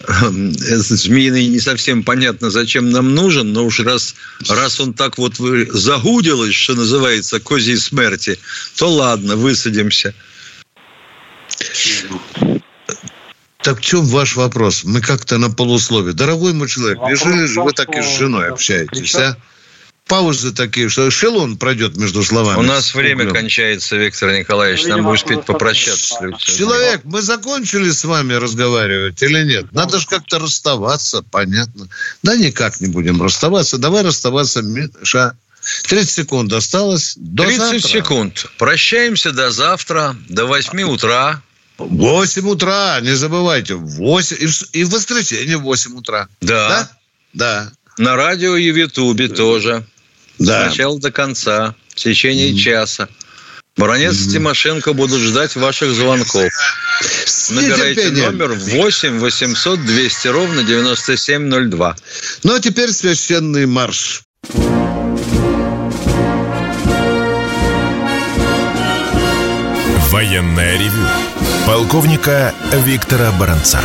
[0.02, 4.16] этот змеиный не совсем понятно, зачем нам нужен, но уж раз,
[4.48, 8.38] раз он так вот вы- загудилось, что называется, козьей смерти,
[8.76, 10.14] то ладно, высадимся.
[13.62, 14.84] Так в чем ваш вопрос?
[14.84, 16.14] Мы как-то на полуслове.
[16.14, 19.38] Дорогой мой человек, неужели вы так и с женой общаетесь, а?
[20.08, 22.60] Паузы такие, что эшелон пройдет между словами.
[22.60, 23.34] У нас время углем.
[23.34, 26.38] кончается, Виктор Николаевич, нам бы успеть попрощаться с людьми.
[26.40, 29.72] Человек, мы закончили с вами разговаривать или нет?
[29.72, 31.88] Надо же как-то расставаться, понятно.
[32.22, 33.80] Да никак не будем расставаться.
[33.80, 35.36] Давай расставаться, Миша.
[35.88, 37.16] 30 секунд осталось.
[37.18, 37.80] До 30 завтра.
[37.80, 38.46] секунд.
[38.60, 41.42] Прощаемся до завтра, до 8 утра.
[41.80, 43.74] 8 утра, не забывайте.
[43.74, 46.28] 8, и, в, и в воскресенье в 8 утра.
[46.42, 46.70] Да.
[46.70, 46.90] Да.
[47.34, 47.72] да.
[47.98, 49.84] На радио и в Ютубе тоже.
[50.40, 50.64] Да.
[50.64, 51.76] С начала до конца.
[51.90, 52.58] В течение mm.
[52.58, 53.08] часа.
[53.78, 54.28] Баронец mm.
[54.28, 56.52] и Тимошенко будут ждать ваших звонков.
[57.26, 61.96] С Набирайте номер 8 800 200 ровно 9702.
[62.44, 64.24] Ну, а теперь священный марш.
[70.10, 71.08] Военное ревю
[71.66, 73.82] полковника Виктора Баранца.